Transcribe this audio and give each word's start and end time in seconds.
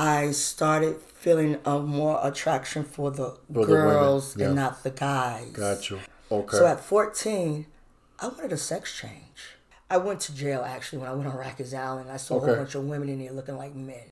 I 0.00 0.30
started 0.30 1.00
feeling 1.00 1.58
a 1.64 1.80
more 1.80 2.20
attraction 2.22 2.84
for 2.84 3.10
the 3.10 3.36
For 3.52 3.66
the 3.66 3.72
girls 3.72 4.36
yeah. 4.36 4.46
and 4.46 4.54
not 4.54 4.84
the 4.84 4.90
guys. 4.90 5.50
Got 5.50 5.90
you. 5.90 5.98
Okay. 6.30 6.56
So 6.56 6.66
at 6.66 6.78
14, 6.78 7.66
I 8.20 8.28
wanted 8.28 8.52
a 8.52 8.56
sex 8.56 8.96
change. 8.96 9.56
I 9.90 9.96
went 9.96 10.20
to 10.20 10.32
jail 10.36 10.62
actually 10.64 11.00
when 11.00 11.08
I 11.08 11.14
went 11.14 11.26
on 11.26 11.36
Rikers 11.36 11.76
Island. 11.76 12.12
I 12.12 12.16
saw 12.16 12.36
a 12.36 12.38
whole 12.38 12.54
bunch 12.54 12.76
of 12.76 12.84
women 12.84 13.08
in 13.08 13.18
there 13.18 13.32
looking 13.32 13.56
like 13.56 13.74
men. 13.74 14.06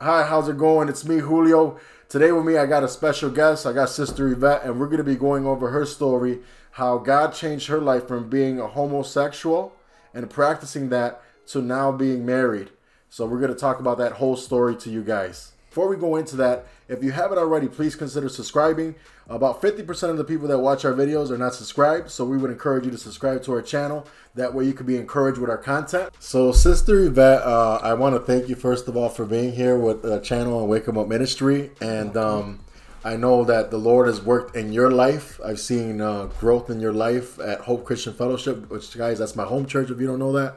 Hi, 0.00 0.24
how's 0.24 0.48
it 0.48 0.56
going? 0.56 0.88
It's 0.88 1.04
me, 1.04 1.18
Julio. 1.18 1.80
Today 2.08 2.30
with 2.30 2.44
me, 2.44 2.58
I 2.58 2.66
got 2.66 2.84
a 2.84 2.88
special 2.88 3.30
guest. 3.30 3.66
I 3.66 3.72
got 3.72 3.88
Sister 3.88 4.28
Yvette, 4.28 4.62
and 4.62 4.78
we're 4.78 4.86
going 4.86 4.98
to 4.98 5.02
be 5.02 5.16
going 5.16 5.46
over 5.46 5.70
her 5.70 5.84
story, 5.84 6.40
how 6.72 6.98
God 6.98 7.34
changed 7.34 7.68
her 7.68 7.80
life 7.80 8.08
from 8.08 8.28
being 8.28 8.58
a 8.58 8.66
homosexual 8.66 9.74
and 10.14 10.28
practicing 10.28 10.88
that 10.88 11.22
to 11.48 11.60
now 11.60 11.92
being 11.92 12.24
married. 12.24 12.70
So 13.08 13.26
we're 13.26 13.40
going 13.40 13.52
to 13.52 13.58
talk 13.58 13.78
about 13.78 13.98
that 13.98 14.12
whole 14.12 14.36
story 14.36 14.74
to 14.76 14.90
you 14.90 15.02
guys. 15.02 15.52
Before 15.68 15.88
we 15.88 15.96
go 15.96 16.16
into 16.16 16.36
that, 16.36 16.66
if 16.88 17.02
you 17.02 17.12
haven't 17.12 17.38
already, 17.38 17.68
please 17.68 17.96
consider 17.96 18.28
subscribing. 18.28 18.94
About 19.28 19.62
50% 19.62 20.10
of 20.10 20.16
the 20.18 20.24
people 20.24 20.48
that 20.48 20.58
watch 20.58 20.84
our 20.84 20.92
videos 20.92 21.30
are 21.30 21.38
not 21.38 21.54
subscribed, 21.54 22.10
so 22.10 22.24
we 22.24 22.36
would 22.36 22.50
encourage 22.50 22.84
you 22.84 22.90
to 22.90 22.98
subscribe 22.98 23.42
to 23.44 23.52
our 23.52 23.62
channel. 23.62 24.06
That 24.34 24.52
way 24.52 24.64
you 24.64 24.74
can 24.74 24.84
be 24.84 24.96
encouraged 24.96 25.38
with 25.38 25.48
our 25.48 25.58
content. 25.58 26.10
So, 26.18 26.52
Sister 26.52 27.00
Yvette, 27.00 27.42
uh, 27.42 27.80
I 27.82 27.94
want 27.94 28.14
to 28.14 28.20
thank 28.20 28.50
you 28.50 28.54
first 28.54 28.88
of 28.88 28.96
all 28.96 29.08
for 29.08 29.24
being 29.24 29.52
here 29.52 29.78
with 29.78 30.02
the 30.02 30.20
channel 30.20 30.60
and 30.60 30.68
Wake 30.68 30.88
Up 30.88 31.08
Ministry. 31.08 31.70
And 31.80 32.16
um, 32.16 32.60
I 33.04 33.16
know 33.16 33.44
that 33.44 33.70
the 33.70 33.78
Lord 33.78 34.06
has 34.06 34.22
worked 34.22 34.54
in 34.54 34.72
your 34.72 34.90
life. 34.90 35.40
I've 35.44 35.58
seen 35.58 36.00
uh, 36.00 36.26
growth 36.38 36.70
in 36.70 36.80
your 36.80 36.92
life 36.92 37.38
at 37.40 37.60
Hope 37.60 37.84
Christian 37.84 38.12
Fellowship, 38.12 38.70
which, 38.70 38.96
guys, 38.96 39.18
that's 39.18 39.34
my 39.34 39.44
home 39.44 39.66
church 39.66 39.90
if 39.90 40.00
you 40.00 40.06
don't 40.06 40.20
know 40.20 40.32
that. 40.32 40.56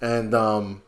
And 0.00 0.34
um, 0.34 0.82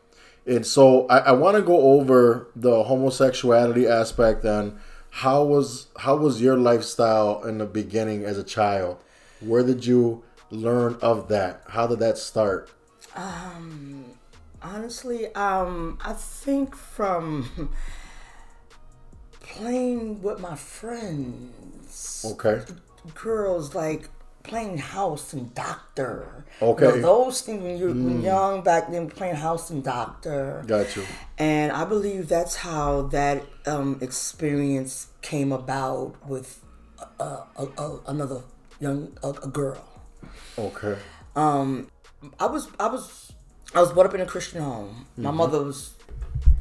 and 0.45 0.65
so 0.65 1.07
I, 1.07 1.17
I 1.17 1.31
want 1.31 1.57
to 1.57 1.63
go 1.63 1.99
over 1.99 2.47
the 2.55 2.83
homosexuality 2.83 3.87
aspect 3.87 4.45
and 4.45 4.77
how 5.09 5.43
was 5.43 5.87
how 5.97 6.15
was 6.15 6.41
your 6.41 6.57
lifestyle 6.57 7.43
in 7.43 7.57
the 7.57 7.65
beginning 7.65 8.23
as 8.23 8.37
a 8.37 8.43
child? 8.43 8.97
Where 9.41 9.63
did 9.63 9.85
you 9.85 10.23
learn 10.49 10.97
of 11.01 11.27
that? 11.29 11.63
How 11.69 11.87
did 11.87 11.99
that 11.99 12.17
start? 12.17 12.69
Um, 13.15 14.05
Honestly, 14.63 15.33
um, 15.33 15.97
I 16.01 16.13
think 16.13 16.75
from 16.75 17.71
playing 19.51 20.21
with 20.21 20.39
my 20.39 20.55
friends, 20.55 22.25
Okay. 22.25 22.61
girls 23.15 23.75
like 23.75 24.09
playing 24.43 24.77
house 24.77 25.33
and 25.33 25.53
doctor. 25.53 26.45
Okay. 26.61 26.85
Mm. 26.85 26.95
You 26.95 27.01
know, 27.01 27.01
those 27.01 27.41
things 27.41 27.61
when 27.61 27.77
you're 27.77 27.89
when 27.89 28.21
young 28.21 28.63
back 28.63 28.89
then, 28.91 29.09
playing 29.09 29.35
house 29.35 29.69
and 29.69 29.83
doctor. 29.83 30.63
Got 30.65 30.95
you. 30.95 31.03
And 31.37 31.71
I 31.71 31.83
believe 31.85 32.27
that's 32.27 32.55
how 32.55 33.03
that 33.17 33.43
um, 33.65 33.99
experience 34.01 35.07
came 35.21 35.51
about 35.51 36.15
with 36.27 36.63
uh, 37.19 37.43
a, 37.57 37.65
a, 37.77 37.99
another 38.07 38.41
young 38.79 39.17
a, 39.23 39.29
a 39.29 39.47
girl. 39.47 39.83
Okay. 40.57 40.97
Um, 41.35 41.89
I 42.39 42.45
was 42.47 42.67
I 42.79 42.87
was 42.87 43.31
I 43.73 43.79
was 43.79 43.91
brought 43.93 44.07
up 44.07 44.15
in 44.15 44.21
a 44.21 44.25
Christian 44.25 44.61
home. 44.61 45.05
Mm-hmm. 45.13 45.23
My 45.23 45.31
mother 45.31 45.63
was 45.63 45.93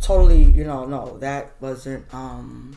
totally, 0.01 0.43
you 0.43 0.65
know, 0.65 0.85
no, 0.87 1.19
that 1.19 1.53
wasn't. 1.61 2.05
um 2.15 2.77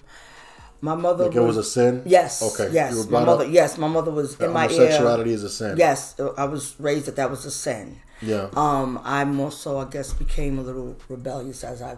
My 0.81 0.95
mother 0.95 1.25
Like 1.27 1.35
it 1.35 1.39
was 1.41 1.57
a 1.57 1.63
sin? 1.63 2.03
Yes. 2.05 2.41
Okay. 2.43 2.73
Yes. 2.73 3.07
My 3.09 3.23
mother. 3.23 3.45
up- 3.45 3.51
Yes, 3.51 3.77
my 3.77 3.87
mother 3.87 4.11
was 4.11 4.39
in 4.39 4.51
my 4.51 4.65
ear. 4.65 4.69
Homosexuality 4.69 5.31
is 5.33 5.43
a 5.43 5.49
sin. 5.49 5.77
Yes, 5.77 6.15
I 6.37 6.45
was 6.45 6.75
raised 6.79 7.05
that 7.07 7.15
that 7.15 7.29
was 7.29 7.45
a 7.45 7.51
sin. 7.51 7.99
Yeah. 8.21 8.49
Um, 8.55 8.99
I 9.03 9.23
more 9.25 9.51
so, 9.51 9.77
I 9.79 9.85
guess, 9.85 10.13
became 10.13 10.57
a 10.59 10.61
little 10.61 10.95
rebellious 11.09 11.63
as 11.63 11.81
I 11.81 11.95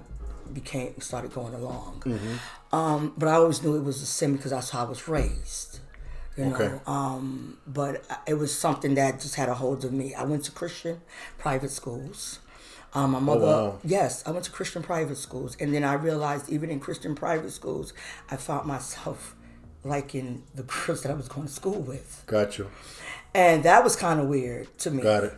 became 0.54 1.00
started 1.02 1.34
going 1.34 1.54
along. 1.54 2.04
Mm-hmm. 2.06 2.76
Um, 2.76 3.14
but 3.18 3.28
I 3.30 3.34
always 3.34 3.64
knew 3.64 3.76
it 3.76 3.84
was 3.84 4.02
a 4.02 4.06
sin 4.06 4.36
because 4.36 4.52
that's 4.52 4.70
how 4.70 4.86
I 4.86 4.90
was 4.90 5.08
raised. 5.08 5.80
You 6.38 6.46
know, 6.46 6.56
Okay. 6.56 6.80
um, 6.86 7.58
but 7.66 8.04
it 8.28 8.34
was 8.36 8.52
something 8.58 8.96
that 8.96 9.22
just 9.22 9.36
had 9.36 9.50
a 9.50 9.54
hold 9.56 9.86
of 9.86 9.94
me. 9.94 10.14
I 10.14 10.24
went 10.26 10.44
to 10.46 10.52
Christian 10.52 11.02
private 11.38 11.72
schools. 11.72 12.40
Um, 12.96 13.12
my 13.12 13.20
mother, 13.20 13.46
Oh, 13.46 13.66
wow. 13.66 13.80
yes, 13.84 14.24
I 14.26 14.32
went 14.32 14.46
to 14.46 14.52
Christian 14.52 14.82
private 14.82 15.18
schools, 15.18 15.58
and 15.60 15.74
then 15.74 15.84
I 15.84 15.94
realized 15.94 16.50
even 16.50 16.70
in 16.70 16.80
Christian 16.80 17.14
private 17.14 17.52
schools, 17.52 17.94
I 18.32 18.38
found 18.38 18.66
myself 18.66 19.36
liking 19.84 20.44
the 20.56 20.64
girls 20.64 21.04
that 21.04 21.12
I 21.12 21.14
was 21.14 21.28
going 21.28 21.48
to 21.48 21.54
school 21.54 21.80
with, 21.82 22.24
Got 22.26 22.58
you. 22.58 22.70
and 23.34 23.64
that 23.64 23.84
was 23.84 23.96
kind 23.96 24.20
of 24.20 24.28
weird 24.28 24.76
to 24.80 24.92
me. 24.92 25.04
Got 25.04 25.26
it. 25.26 25.34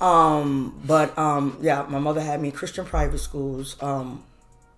Um, 0.00 0.80
but 0.86 1.16
um, 1.18 1.58
yeah, 1.60 1.84
my 1.88 1.98
mother 1.98 2.20
had 2.22 2.40
me 2.40 2.48
in 2.48 2.54
Christian 2.54 2.84
private 2.86 3.18
schools. 3.18 3.76
Um, 3.82 4.24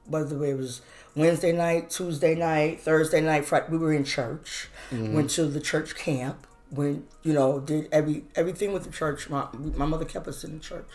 by 0.09 0.25
the 0.25 0.35
way, 0.37 0.51
it 0.51 0.57
was 0.59 0.81
Wednesday 1.15 1.53
night, 1.53 1.91
Tuesday 1.91 2.35
night, 2.35 2.81
Thursday 2.81 3.21
night. 3.21 3.45
Friday. 3.45 3.67
We 3.71 3.79
were 3.79 3.93
in 3.93 4.05
church. 4.05 4.69
Went 4.91 5.31
to 5.31 5.45
the 5.47 5.61
church 5.61 5.95
camp. 5.95 6.45
Went, 6.73 7.07
you 7.23 7.33
know, 7.35 7.61
did 7.61 7.89
every 7.93 8.25
everything 8.35 8.73
with 8.73 8.83
the 8.85 8.91
church. 8.91 9.31
My 9.31 9.47
my 9.77 9.87
mother 9.87 10.05
kept 10.05 10.27
us 10.27 10.43
in 10.43 10.55
the 10.55 10.59
church. 10.61 10.89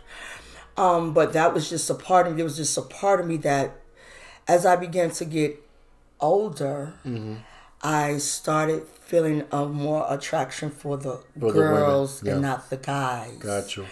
Um, 0.78 1.14
but 1.14 1.34
that 1.34 1.54
was 1.54 1.70
just 1.70 1.90
a 1.90 1.96
part 1.96 2.28
of 2.28 2.34
me. 2.34 2.38
There 2.38 2.46
was 2.46 2.58
just 2.58 2.78
a 2.78 2.82
part 2.84 3.20
of 3.20 3.26
me 3.28 3.38
that, 3.38 3.76
as 4.48 4.66
I 4.66 4.76
began 4.76 5.10
to 5.12 5.26
get 5.26 5.60
older, 6.20 6.94
I 7.82 8.18
started 8.18 8.88
feeling 8.88 9.44
a 9.52 9.66
more 9.66 10.06
attraction 10.10 10.70
for 10.72 10.98
the 10.98 11.20
For 11.40 11.52
the 11.52 11.60
girls 11.60 12.24
yeah. 12.24 12.34
and 12.34 12.42
not 12.42 12.70
the 12.70 12.78
guys. 12.78 13.38
Gotcha. 13.40 13.86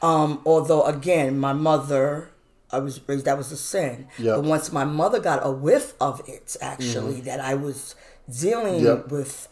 Um, 0.00 0.40
although 0.44 0.82
again, 0.84 1.38
my 1.38 1.52
mother, 1.52 2.30
I 2.70 2.78
was 2.78 3.00
raised 3.06 3.24
that 3.26 3.36
was 3.38 3.52
a 3.52 3.56
sin. 3.56 4.08
Yeah. 4.18 4.36
But 4.36 4.44
once 4.44 4.72
my 4.72 4.84
mother 4.84 5.20
got 5.20 5.40
a 5.46 5.50
whiff 5.52 5.94
of 6.00 6.22
it, 6.28 6.56
actually, 6.60 7.20
that 7.22 7.40
I 7.40 7.54
was 7.54 7.94
dealing 8.28 8.74
Mm-hmm. 8.76 8.86
Yep. 8.86 9.10
with, 9.10 9.48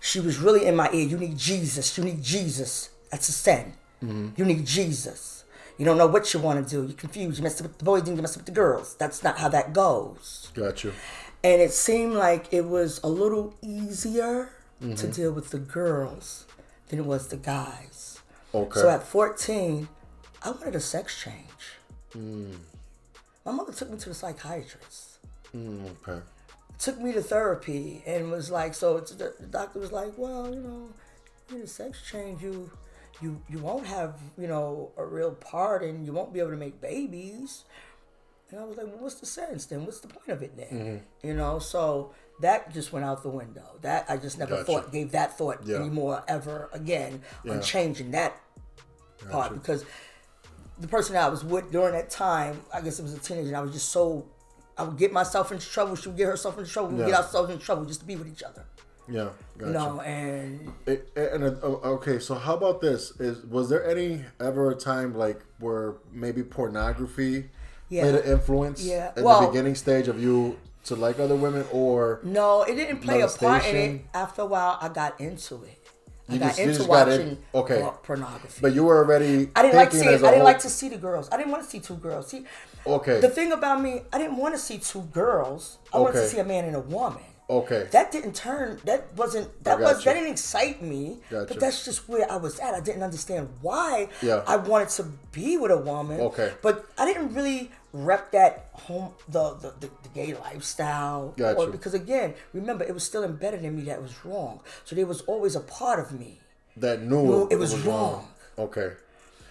she 0.00 0.20
was 0.20 0.38
really 0.38 0.66
in 0.66 0.76
my 0.76 0.90
ear. 0.92 1.06
You 1.06 1.16
need 1.18 1.38
Jesus. 1.38 1.96
You 1.96 2.04
need 2.04 2.22
Jesus. 2.22 2.90
That's 3.10 3.28
a 3.28 3.32
sin. 3.32 3.74
Mm-hmm. 4.02 4.28
You 4.36 4.44
need 4.44 4.66
Jesus. 4.66 5.43
You 5.78 5.84
don't 5.84 5.98
know 5.98 6.06
what 6.06 6.32
you 6.32 6.40
want 6.40 6.66
to 6.66 6.70
do. 6.70 6.86
You're 6.86 6.96
confused. 6.96 7.38
You 7.38 7.42
mess 7.44 7.60
up 7.60 7.66
with 7.66 7.78
the 7.78 7.84
boys, 7.84 8.02
then 8.04 8.16
you 8.16 8.22
mess 8.22 8.34
up 8.36 8.38
with 8.40 8.46
the 8.46 8.52
girls. 8.52 8.94
That's 8.96 9.22
not 9.22 9.38
how 9.38 9.48
that 9.48 9.72
goes. 9.72 10.50
Got 10.54 10.84
you. 10.84 10.92
And 11.42 11.60
it 11.60 11.72
seemed 11.72 12.14
like 12.14 12.52
it 12.52 12.64
was 12.66 13.00
a 13.02 13.08
little 13.08 13.54
easier 13.62 14.50
Mm-hmm. 14.82 14.94
to 14.96 15.06
deal 15.06 15.32
with 15.32 15.50
the 15.50 15.58
girls 15.60 16.46
than 16.88 16.98
it 16.98 17.04
was 17.06 17.28
the 17.28 17.36
guys. 17.36 18.18
Okay. 18.52 18.80
So 18.80 18.88
at 18.90 19.04
14, 19.04 19.88
I 20.42 20.50
wanted 20.50 20.74
a 20.74 20.80
sex 20.80 21.18
change. 21.22 21.78
Mm. 22.14 22.56
My 23.46 23.52
mother 23.52 23.72
took 23.72 23.88
me 23.90 23.96
to 23.98 24.08
the 24.08 24.14
psychiatrist, 24.14 25.18
Mm, 25.56 25.90
okay. 26.06 26.20
took 26.78 26.98
me 27.00 27.12
to 27.12 27.22
therapy, 27.22 28.02
and 28.04 28.30
was 28.32 28.50
like, 28.50 28.74
so 28.74 28.98
the, 28.98 29.32
the 29.38 29.46
doctor 29.46 29.78
was 29.78 29.92
like, 29.92 30.12
well, 30.18 30.52
you 30.52 30.60
know, 30.60 30.88
in 31.50 31.62
a 31.62 31.66
sex 31.68 32.02
change, 32.10 32.42
you, 32.42 32.70
you, 33.22 33.40
you 33.48 33.58
won't 33.58 33.86
have, 33.86 34.16
you 34.38 34.46
know, 34.48 34.90
a 34.96 35.04
real 35.04 35.32
part, 35.32 35.82
and 35.82 36.04
you 36.06 36.12
won't 36.12 36.32
be 36.32 36.40
able 36.40 36.50
to 36.50 36.56
make 36.56 36.80
babies. 36.80 37.64
And 38.50 38.60
I 38.60 38.64
was 38.64 38.76
like, 38.76 38.86
well, 38.86 38.98
what's 38.98 39.16
the 39.16 39.26
sense 39.26 39.66
then? 39.66 39.84
What's 39.84 40.00
the 40.00 40.08
point 40.08 40.28
of 40.28 40.42
it 40.42 40.56
then? 40.56 40.66
Mm-hmm. 40.68 41.26
You 41.28 41.34
know, 41.34 41.58
so 41.58 42.12
that 42.40 42.72
just 42.72 42.92
went 42.92 43.04
out 43.04 43.22
the 43.22 43.28
window. 43.28 43.78
That 43.82 44.04
I 44.08 44.16
just 44.16 44.38
never 44.38 44.56
Gotcha. 44.56 44.64
thought, 44.64 44.92
gave 44.92 45.12
that 45.12 45.36
thought 45.38 45.60
Yeah. 45.64 45.76
anymore 45.76 46.22
ever 46.28 46.68
again 46.72 47.22
Yeah. 47.44 47.52
on 47.54 47.62
changing 47.62 48.10
that 48.12 48.40
part 49.30 49.52
because 49.54 49.84
the 50.78 50.88
person 50.88 51.16
I 51.16 51.28
was 51.28 51.42
with 51.44 51.70
during 51.72 51.92
that 51.94 52.10
time, 52.10 52.60
I 52.72 52.80
guess 52.80 52.98
it 52.98 53.02
was 53.02 53.14
a 53.14 53.18
teenager, 53.18 53.48
and 53.48 53.56
I 53.56 53.60
was 53.60 53.72
just 53.72 53.88
so. 53.90 54.26
I 54.76 54.82
would 54.82 54.98
get 54.98 55.12
myself 55.12 55.52
into 55.52 55.68
trouble. 55.70 55.94
She 55.94 56.08
would 56.08 56.18
get 56.18 56.26
herself 56.26 56.58
into 56.58 56.68
trouble. 56.68 56.88
We 56.90 56.94
would 56.96 57.02
Yeah. 57.08 57.14
get 57.14 57.24
ourselves 57.24 57.48
in 57.50 57.58
trouble 57.60 57.84
just 57.84 58.00
to 58.00 58.06
be 58.06 58.16
with 58.16 58.26
each 58.26 58.42
other. 58.42 58.64
Yeah. 59.08 59.28
Got 59.58 59.66
You 59.66 59.72
know, 59.72 60.00
and 60.00 60.72
It, 60.86 61.10
and 61.16 61.44
uh, 61.44 61.52
oh, 61.62 61.80
okay, 61.96 62.18
so 62.18 62.34
how 62.34 62.54
about 62.54 62.80
this? 62.80 63.12
Is 63.20 63.44
was 63.46 63.68
there 63.68 63.84
any 63.88 64.24
ever 64.40 64.70
a 64.70 64.74
time 64.74 65.14
like 65.16 65.40
where 65.58 65.94
maybe 66.12 66.42
pornography 66.42 67.50
Yeah. 67.88 68.02
played 68.02 68.14
an 68.16 68.24
influence 68.32 68.82
Yeah. 68.82 69.12
at 69.16 69.22
Well- 69.22 69.42
the 69.42 69.46
beginning 69.48 69.74
stage 69.74 70.08
of 70.08 70.20
you 70.20 70.58
to 70.84 70.96
like 70.96 71.18
other 71.18 71.36
women, 71.36 71.64
or 71.72 72.20
no, 72.24 72.62
it 72.62 72.74
didn't 72.74 73.00
play 73.00 73.20
a 73.22 73.28
part 73.28 73.64
in 73.66 73.76
it. 73.76 74.00
After 74.12 74.42
a 74.42 74.46
while, 74.46 74.78
I 74.80 74.88
got 74.88 75.18
into 75.20 75.62
it. 75.64 75.78
I 76.28 76.32
You 76.34 76.38
got 76.40 76.46
just- 76.48 76.58
into 76.60 76.78
got 76.80 76.88
watching 76.88 77.28
in- 77.28 77.38
okay. 77.54 77.86
pornography. 78.02 78.58
but 78.62 78.72
you 78.74 78.84
were 78.84 78.96
already 78.98 79.50
I 79.54 79.62
didn't 79.62 79.76
like 79.76 79.90
thinking 79.92 80.08
see. 80.08 80.14
as 80.14 80.20
didn't 80.22 80.36
whole- 80.36 80.44
like 80.44 80.58
to 80.60 80.70
see 80.70 80.88
the 80.88 80.96
girls. 80.96 81.28
I 81.30 81.36
didn't 81.36 81.52
want 81.52 81.62
to 81.64 81.68
see 81.70 81.80
two 81.80 81.96
girls. 81.96 82.28
See, 82.28 82.44
Okay. 82.86 83.20
the 83.20 83.28
thing 83.28 83.52
about 83.52 83.80
me, 83.82 84.02
I 84.12 84.18
didn't 84.18 84.38
want 84.38 84.54
to 84.54 84.60
see 84.60 84.78
two 84.78 85.02
girls. 85.12 85.78
I 85.92 85.98
wanted 85.98 86.20
to 86.22 86.28
see 86.28 86.38
a 86.38 86.44
man 86.44 86.64
and 86.64 86.76
a 86.76 86.80
woman. 86.80 87.22
Okay. 87.48 87.88
That 87.92 88.10
didn't 88.12 88.34
turn. 88.34 88.80
That 88.84 89.12
wasn't. 89.16 89.48
That 89.64 89.80
was. 89.80 89.98
you. 89.98 90.04
That 90.04 90.14
didn't 90.14 90.32
excite 90.32 90.82
me. 90.82 91.18
Got 91.30 91.48
But 91.48 91.60
that's 91.60 91.84
just 91.84 92.08
where 92.08 92.30
I 92.30 92.36
was 92.36 92.58
at. 92.60 92.74
I 92.74 92.80
didn't 92.80 93.02
understand 93.02 93.48
why. 93.60 94.08
Yeah. 94.22 94.42
I 94.46 94.56
wanted 94.56 94.88
to 94.90 95.04
be 95.32 95.56
with 95.56 95.70
a 95.70 95.78
woman. 95.78 96.20
Okay. 96.20 96.52
But 96.62 96.86
I 96.98 97.04
didn't 97.06 97.34
really 97.34 97.70
rep 97.92 98.32
that 98.32 98.68
home 98.72 99.12
the 99.28 99.54
the, 99.54 99.70
the, 99.80 99.86
the 100.02 100.08
gay 100.14 100.34
lifestyle. 100.34 101.34
Got 101.36 101.56
or- 101.56 101.68
Because 101.68 101.94
again, 101.94 102.34
remember, 102.52 102.84
it 102.84 102.92
was 102.94 103.04
still 103.04 103.24
embedded 103.24 103.64
in 103.64 103.76
me 103.76 103.82
that 103.84 104.00
was 104.02 104.24
wrong. 104.24 104.60
So 104.84 104.96
there 104.96 105.06
was 105.06 105.20
always 105.22 105.54
a 105.54 105.60
part 105.60 105.98
of 106.00 106.12
me. 106.18 106.40
that 106.76 107.02
knew 107.02 107.22
Well, 107.22 107.46
it, 107.48 107.54
it 107.54 107.58
was 107.58 107.76
wrong. 107.86 108.26
Okay. 108.58 108.92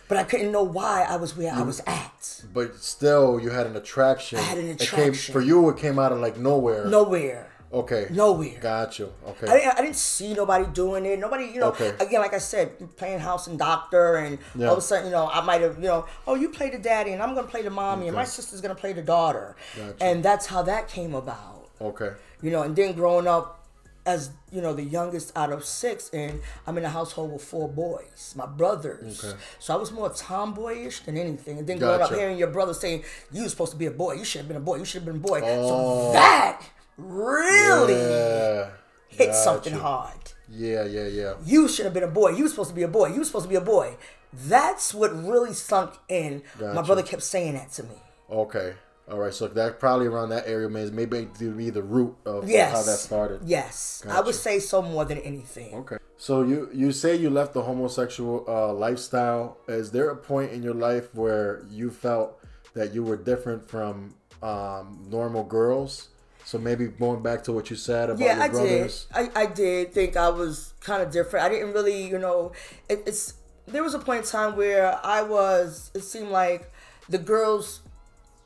but 0.10 0.18
I 0.18 0.24
couldn't 0.24 0.51
know 0.51 0.63
why 0.63 1.06
I 1.10 1.16
was 1.16 1.36
where 1.38 1.54
I 1.54 1.62
was 1.62 1.81
at. 1.88 2.44
But 2.54 2.75
still, 2.78 3.39
you 3.39 3.50
had 3.50 3.66
an 3.68 3.75
attraction. 3.78 4.39
I 4.39 4.42
had 4.42 4.57
an 4.57 4.68
It 4.68 4.80
came, 4.80 5.00
attraction. 5.12 5.34
for 5.34 5.42
you, 5.42 5.69
it 5.69 5.78
came 5.78 5.98
out 6.00 6.12
of 6.12 6.19
like 6.19 6.38
nowhere. 6.38 6.86
Nowhere. 6.88 7.48
Okay. 7.74 8.08
Nowhere. 8.12 8.60
Got 8.62 9.00
you. 9.00 9.12
Okay. 9.28 9.48
I 9.48 9.54
didn't, 9.58 9.80
I 9.80 9.81
didn't 9.81 9.96
see 9.96 10.34
nobody 10.34 10.66
doing 10.72 11.06
it. 11.08 11.18
Nobody, 11.20 11.46
you 11.46 11.60
know, 11.60 11.70
Okay. 11.70 11.92
again, 12.00 12.22
like 12.22 12.34
I 12.34 12.38
said, 12.38 12.96
playing 12.98 13.20
house 13.20 13.48
and 13.48 13.58
doctor, 13.58 14.16
and 14.18 14.38
Yeah. 14.56 14.68
all 14.68 14.74
of 14.74 14.78
a 14.78 14.81
sudden, 14.81 15.06
you 15.06 15.12
know, 15.12 15.28
I 15.28 15.42
might 15.42 15.62
have, 15.62 15.78
you 15.78 15.88
know, 15.88 16.06
oh, 16.28 16.36
you 16.36 16.50
play 16.50 16.70
the 16.70 16.78
daddy, 16.78 17.14
and 17.14 17.22
I'm 17.24 17.34
going 17.34 17.46
to 17.46 17.52
play 17.52 17.64
the 17.64 17.72
mommy, 17.72 18.08
and 18.08 18.16
my 18.16 18.25
sister's 18.25 18.62
going 18.62 18.75
to 18.75 18.80
play 18.80 18.94
the 18.94 19.02
daughter. 19.02 19.56
Gotcha. 19.75 20.04
And 20.04 20.24
that's 20.24 20.46
how 20.46 20.62
that 20.64 20.88
came 20.88 21.16
about. 21.16 21.70
okay. 21.81 22.12
You 22.42 22.52
know, 22.52 22.62
and 22.62 22.75
then 22.75 22.94
growing 22.94 23.25
up 23.28 23.66
as, 24.06 24.31
you 24.52 24.62
know, 24.62 24.74
the 24.74 24.84
youngest 24.84 25.31
out 25.36 25.52
of 25.52 25.64
six, 25.64 26.10
and 26.10 26.42
I'm 26.68 26.78
in 26.78 26.84
a 26.84 26.90
household 26.90 27.31
with 27.31 27.42
four 27.44 27.70
boys, 27.70 28.34
my 28.36 28.46
brothers. 28.46 29.24
Okay. 29.24 29.38
So 29.60 29.74
I 29.74 29.78
was 29.78 29.92
more 29.94 30.10
tomboyish 30.10 31.06
than 31.06 31.18
anything. 31.18 31.58
And 31.60 31.66
then 31.66 31.78
growing 31.80 32.02
up 32.02 32.14
hearing 32.14 32.38
your 32.38 32.50
brother 32.50 32.74
saying, 32.74 33.04
you 33.31 33.44
were 33.44 33.50
supposed 33.50 33.72
to 33.72 33.78
be 33.78 33.86
a 33.86 33.92
boy, 33.92 34.14
you 34.16 34.25
should 34.25 34.40
have 34.40 34.48
been 34.50 34.58
a 34.58 34.60
boy, 34.60 34.75
you 34.75 34.86
should 34.86 35.04
have 35.04 35.06
been 35.06 35.16
a 35.24 35.28
boy. 35.28 35.40
Oh. 35.44 35.68
So 35.70 36.14
that 36.14 36.62
really 36.98 37.94
Yeah. 37.94 38.69
hit 39.10 39.28
Got 39.28 39.36
something 39.36 39.74
hard. 39.74 40.13
Yeah, 40.50 40.84
yeah, 40.86 41.07
yeah. 41.07 41.34
You 41.45 41.68
should 41.68 41.86
have 41.86 41.94
been 41.94 42.04
a 42.04 42.07
boy. 42.07 42.30
You 42.30 42.44
were 42.44 42.50
supposed 42.50 42.69
to 42.69 42.75
be 42.75 42.84
a 42.84 42.88
boy. 42.88 43.07
You 43.07 43.19
were 43.19 43.25
supposed 43.25 43.45
to 43.45 43.50
be 43.50 43.56
a 43.56 43.62
boy. 43.62 43.95
That's 44.31 44.94
what 44.94 45.12
really 45.16 45.54
sunk 45.54 45.94
in. 46.10 46.44
My 46.60 46.81
brother 46.81 47.04
kept 47.04 47.24
saying 47.24 47.54
that 47.56 47.72
to 47.74 47.84
me. 47.84 47.95
Okay. 48.30 48.74
All 49.12 49.19
right. 49.19 49.34
So 49.34 49.48
that 49.48 49.80
probably 49.80 50.07
around 50.07 50.30
that 50.30 50.48
area 50.48 50.69
may 50.69 50.86
maybe 50.90 51.28
to 51.40 51.51
be 51.51 51.69
the 51.69 51.84
root 51.84 52.16
of 52.25 52.48
Yes. 52.50 52.72
how 52.72 52.84
that 52.84 52.98
started. 52.98 53.42
Yes. 53.46 54.04
I 54.10 54.22
would 54.22 54.36
say 54.36 54.60
so 54.60 54.81
more 54.81 55.06
than 55.06 55.18
anything. 55.19 55.74
Okay. 55.75 55.98
So 56.18 56.42
you 56.44 56.69
you 56.74 56.92
say 56.92 57.16
you 57.16 57.30
left 57.30 57.54
the 57.54 57.63
homosexual 57.63 58.46
uh, 58.48 58.72
lifestyle. 58.74 59.57
Is 59.68 59.92
there 59.92 60.10
a 60.10 60.16
point 60.16 60.51
in 60.51 60.63
your 60.63 60.74
life 60.74 61.13
where 61.13 61.63
you 61.69 61.92
felt 61.92 62.39
that 62.75 62.94
you 62.94 63.04
were 63.04 63.18
different 63.18 63.68
from 63.69 64.16
um, 64.42 65.06
normal 65.10 65.44
girls? 65.44 66.10
So 66.45 66.57
maybe 66.57 66.88
going 66.88 67.24
back 67.24 67.44
to 67.45 67.51
what 67.54 67.69
you 67.69 67.75
said 67.75 68.10
about. 68.10 68.19
Yeah, 68.19 68.36
your 68.36 68.44
I 68.44 68.50
brothers. 68.50 69.06
did. 69.13 69.30
I, 69.36 69.42
I 69.42 69.45
did 69.45 69.94
think 69.94 70.18
I 70.18 70.30
was 70.30 70.74
kind 70.81 71.01
of 71.01 71.12
different. 71.12 71.45
I 71.45 71.50
didn't 71.50 71.74
really, 71.74 72.06
you 72.07 72.19
know, 72.19 72.51
it, 72.90 73.04
it's 73.06 73.36
there 73.68 73.81
was 73.84 73.94
a 73.94 74.00
point 74.00 74.25
in 74.25 74.30
time 74.30 74.56
where 74.57 75.00
I 75.06 75.22
was. 75.24 75.90
It 75.94 76.01
seemed 76.01 76.30
like 76.30 76.72
the 77.10 77.18
girls 77.18 77.81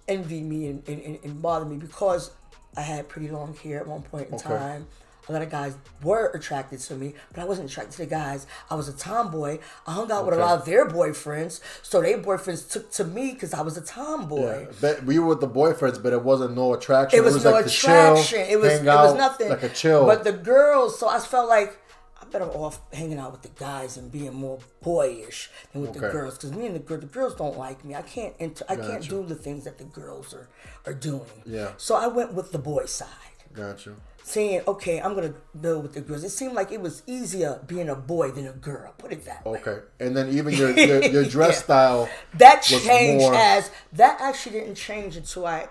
envied 0.07 0.45
me 0.45 0.67
and, 0.67 0.88
and, 0.88 1.01
and- 1.01 1.19
and 1.23 1.41
bothered 1.41 1.69
me 1.69 1.77
because 1.77 2.31
I 2.77 2.81
had 2.81 3.09
pretty 3.09 3.29
long 3.29 3.55
hair 3.55 3.79
at 3.79 3.88
one 3.88 4.03
point 4.03 4.29
in 4.29 4.35
Okay. 4.35 4.47
time. 4.50 4.88
A 5.27 5.33
lot 5.33 5.41
of 5.41 5.50
guys 5.50 5.75
were 6.01 6.27
attracted 6.27 6.79
to 6.79 6.95
me, 6.95 7.13
but 7.33 7.41
I 7.41 7.45
wasn't 7.45 7.69
attracted 7.69 7.94
to 7.94 7.97
the 8.00 8.06
guys. 8.06 8.47
I 8.69 8.75
was 8.75 8.88
a 8.88 8.94
tomboy. 8.94 9.59
I 9.85 9.94
hung 9.94 10.12
out 10.12 10.25
with 10.25 10.35
a 10.35 10.38
lot 10.38 10.59
of 10.59 10.65
their 10.65 10.88
boyfriends, 10.88 11.59
so 11.81 12.01
their 12.01 12.18
boyfriends 12.18 12.71
took 12.71 12.91
to 12.94 13.03
me 13.03 13.33
because 13.33 13.53
I 13.53 13.62
was 13.62 13.77
a 13.77 13.81
tomboy. 13.81 14.62
Yeah. 14.62 14.75
But 14.79 15.03
we 15.03 15.19
were 15.19 15.27
with 15.27 15.41
the 15.41 15.50
boyfriends, 15.50 16.01
but 16.01 16.13
it 16.13 16.24
wasn't 16.24 16.56
no 16.56 16.74
attraction. 16.74 17.19
It 17.19 17.24
was, 17.24 17.44
no 17.44 17.51
like 17.51 17.65
attraction. 17.65 18.39
chill, 18.39 18.50
it 18.50 18.59
was 18.59 18.74
it 18.74 18.85
was 18.85 19.15
nothing. 19.15 19.50
like 19.50 19.63
a 19.63 19.69
chill. 19.69 20.06
But 20.06 20.24
the 20.24 20.31
girls, 20.33 20.97
so 20.97 21.09
I 21.09 21.19
felt 21.19 21.50
like 21.50 21.77
I'm 22.21 22.29
better 22.29 22.45
off 22.45 22.79
hanging 22.94 23.19
out 23.19 23.31
with 23.33 23.41
the 23.41 23.50
guys 23.50 23.97
and 23.97 24.12
being 24.12 24.33
more 24.33 24.59
boyish 24.81 25.50
than 25.74 25.81
with 25.81 25.94
the 25.94 26.00
girls. 26.00 26.35
Because 26.35 26.53
me 26.53 26.68
and 26.68 26.75
the 26.75 26.79
girls, 26.79 27.01
the 27.01 27.07
girls 27.07 27.35
don't 27.35 27.57
like 27.57 27.83
me. 27.83 27.95
I 27.95 28.01
can't 28.01 28.33
enter, 28.39 28.65
I 28.69 28.75
can't 28.75 29.07
do 29.07 29.25
the 29.25 29.35
things 29.35 29.65
that 29.65 29.77
the 29.77 29.83
girls 29.83 30.33
are 30.33 30.47
are 30.85 30.94
doing. 30.94 31.44
Yeah. 31.45 31.71
So 31.77 31.95
I 31.95 32.07
went 32.07 32.33
with 32.33 32.51
the 32.51 32.59
boy 32.59 32.85
side. 32.85 33.07
Got 33.53 33.85
you. 33.85 33.97
Saying, 34.27 34.63
okay, 34.68 35.00
I'm 35.00 35.15
gonna 35.15 35.33
build 35.62 35.83
with 35.83 35.94
the 35.94 36.01
girls. 36.01 36.21
It 36.25 36.31
seemed 36.31 36.51
like 36.53 36.74
it 36.74 36.81
was 36.81 37.01
easier 37.07 37.62
being 37.65 37.88
a 37.88 37.95
boy 37.95 38.31
than 38.31 38.45
a 38.45 38.51
girl. 38.51 38.94
Put 38.97 39.13
it 39.13 39.24
that 39.24 39.45
way. 39.45 39.59
Okay. 39.59 39.77
And 40.01 40.18
then 40.18 40.27
even 40.38 40.53
your 40.53 40.71
your, 40.77 41.01
your 41.01 41.24
dress 41.24 41.56
Yeah. 41.56 41.63
style. 41.63 42.09
That 42.38 42.62
changed 42.62 43.24
more- 43.24 43.33
as 43.33 43.71
that 43.94 44.19
actually 44.19 44.59
didn't 44.59 44.75
change 44.75 45.15
until 45.15 45.45
I 45.47 45.69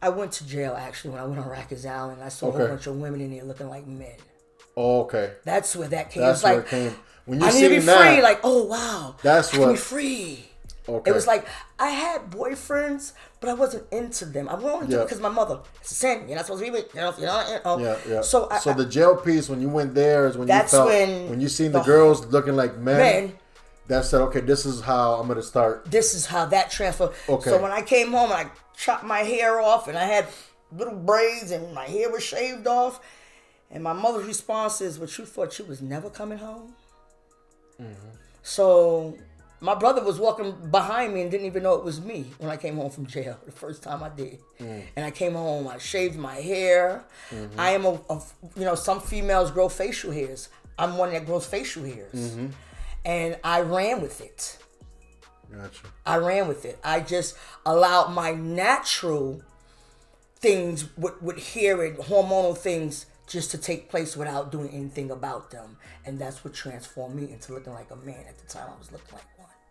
I 0.00 0.08
went 0.08 0.32
to 0.32 0.46
jail 0.46 0.74
actually 0.74 1.10
when 1.10 1.20
I 1.20 1.26
went 1.26 1.38
on 1.38 1.48
Rikers 1.50 1.84
Island. 1.84 2.22
I 2.22 2.30
saw 2.30 2.48
a 2.48 2.52
whole 2.52 2.66
bunch 2.68 2.86
of 2.86 2.96
women 2.96 3.20
in 3.20 3.30
there 3.30 3.44
looking 3.44 3.68
like 3.68 3.86
men. 3.86 4.14
Oh, 4.74 5.02
okay. 5.02 5.32
That's 5.44 5.76
where 5.76 5.88
that 5.88 6.10
came. 6.10 6.22
That's 6.22 6.42
where 6.42 6.56
like 6.56 6.64
it 6.64 6.70
came. 6.70 6.94
When 7.26 7.40
you 7.40 7.46
I 7.46 7.50
need 7.52 7.60
to 7.60 7.68
be 7.68 7.78
that, 7.80 8.14
free. 8.14 8.22
Like 8.22 8.40
oh 8.42 8.64
wow, 8.64 9.16
That's 9.22 9.52
I 9.52 9.58
what- 9.58 9.78
free. 9.78 10.46
Okay. 10.96 11.10
It 11.10 11.14
was 11.14 11.26
like 11.26 11.46
I 11.78 11.90
had 11.90 12.30
boyfriends, 12.30 13.12
but 13.40 13.48
I 13.48 13.54
wasn't 13.54 13.84
into 13.92 14.24
them. 14.24 14.48
I 14.48 14.54
wanted 14.54 14.90
to 14.90 14.96
Yeah. 14.96 15.02
because 15.04 15.20
my 15.20 15.28
mother. 15.28 15.60
It's 15.80 15.92
a 15.92 15.94
sin. 15.94 16.26
You're 16.26 16.36
not 16.36 16.46
supposed 16.46 16.64
to 16.64 16.70
be 16.70 16.76
with. 16.78 16.94
You 16.94 17.00
know. 17.00 17.14
You 17.18 17.26
know. 17.26 17.60
Know. 17.64 17.78
Yeah, 17.78 17.96
yeah. 18.08 18.20
So 18.22 18.48
I, 18.50 18.58
so 18.58 18.72
the 18.72 18.86
jail 18.86 19.16
piece 19.16 19.48
when 19.48 19.60
you 19.60 19.68
went 19.68 19.94
there 19.94 20.26
is 20.26 20.36
when 20.36 20.46
That's 20.48 20.72
you 20.72 20.78
felt 20.78 20.88
when 21.30 21.40
you 21.40 21.48
seen 21.48 21.72
the, 21.72 21.78
the- 21.78 21.84
girls 21.84 22.26
looking 22.26 22.56
like 22.56 22.76
men. 22.76 22.98
Men. 22.98 23.32
That 23.88 24.04
said, 24.04 24.20
okay, 24.20 24.38
this 24.38 24.66
is 24.66 24.80
how 24.82 25.14
I'm 25.14 25.26
gonna 25.26 25.42
start. 25.42 25.84
this 25.90 26.14
is 26.14 26.24
how 26.26 26.44
that 26.46 26.70
transfer. 26.70 27.12
Okay. 27.28 27.50
So 27.50 27.60
when 27.60 27.72
I 27.72 27.82
came 27.82 28.12
home 28.12 28.30
I 28.30 28.46
chopped 28.76 29.02
my 29.04 29.20
hair 29.20 29.60
off 29.60 29.88
and 29.88 29.98
I 29.98 30.04
had 30.04 30.26
little 30.70 30.94
braids 30.94 31.50
and 31.50 31.74
my 31.74 31.86
hair 31.86 32.08
was 32.08 32.22
shaved 32.22 32.68
off, 32.68 33.00
and 33.68 33.82
my 33.82 33.92
mother's 33.92 34.26
response 34.26 34.80
is, 34.80 34.96
"What 35.00 35.18
you 35.18 35.24
thought 35.26 35.58
you 35.58 35.64
was 35.64 35.82
never 35.82 36.08
coming 36.08 36.38
home?" 36.38 36.74
Mm-hmm. 37.80 38.10
So 38.42 39.16
my 39.60 39.74
brother 39.74 40.02
was 40.02 40.18
walking 40.18 40.54
behind 40.70 41.12
me 41.12 41.20
and 41.22 41.30
didn't 41.30 41.46
even 41.46 41.62
know 41.62 41.74
it 41.74 41.84
was 41.84 42.00
me 42.00 42.30
when 42.38 42.50
I 42.50 42.56
came 42.56 42.76
home 42.76 42.90
from 42.90 43.06
jail 43.06 43.38
the 43.44 43.52
first 43.52 43.82
time 43.82 44.02
I 44.02 44.08
did. 44.08 44.38
Mm. 44.58 44.84
And 44.96 45.04
I 45.04 45.10
came 45.10 45.34
home, 45.34 45.68
I 45.68 45.78
shaved 45.78 46.16
my 46.16 46.36
hair. 46.36 47.04
Mm-hmm. 47.30 47.60
I 47.60 47.70
am 47.70 47.84
a, 47.84 48.00
a- 48.08 48.22
you 48.56 48.64
know, 48.64 48.74
some 48.74 49.00
females 49.00 49.50
grow 49.50 49.68
facial 49.68 50.12
hairs. 50.12 50.48
I'm 50.78 50.96
one 50.96 51.12
that 51.12 51.26
grows 51.26 51.46
facial 51.46 51.84
hairs. 51.84 52.14
Mm-hmm. 52.14 52.46
And 53.04 53.38
I 53.44 53.60
ran 53.60 54.00
with 54.00 54.20
it. 54.20 54.58
Gotcha. 55.52 55.88
I 56.06 56.16
ran 56.16 56.48
with 56.48 56.64
it. 56.64 56.78
I 56.82 57.00
just 57.00 57.36
allowed 57.66 58.12
my 58.12 58.32
natural 58.32 59.42
things 60.36 60.86
with, 60.96 61.20
with 61.20 61.52
hair 61.54 61.82
and 61.82 61.98
hormonal 61.98 62.56
things 62.56 63.06
just 63.26 63.50
to 63.52 63.58
take 63.58 63.90
place 63.90 64.16
without 64.16 64.50
doing 64.50 64.70
anything 64.70 65.10
about 65.10 65.50
them. 65.50 65.76
And 66.04 66.18
that's 66.18 66.42
what 66.44 66.54
transformed 66.54 67.14
me 67.14 67.30
into 67.30 67.52
looking 67.52 67.72
like 67.72 67.90
a 67.90 67.96
man. 67.96 68.24
At 68.28 68.38
the 68.38 68.46
time, 68.46 68.68
I 68.74 68.78
was 68.78 68.90
looking 68.90 69.12
like 69.12 69.24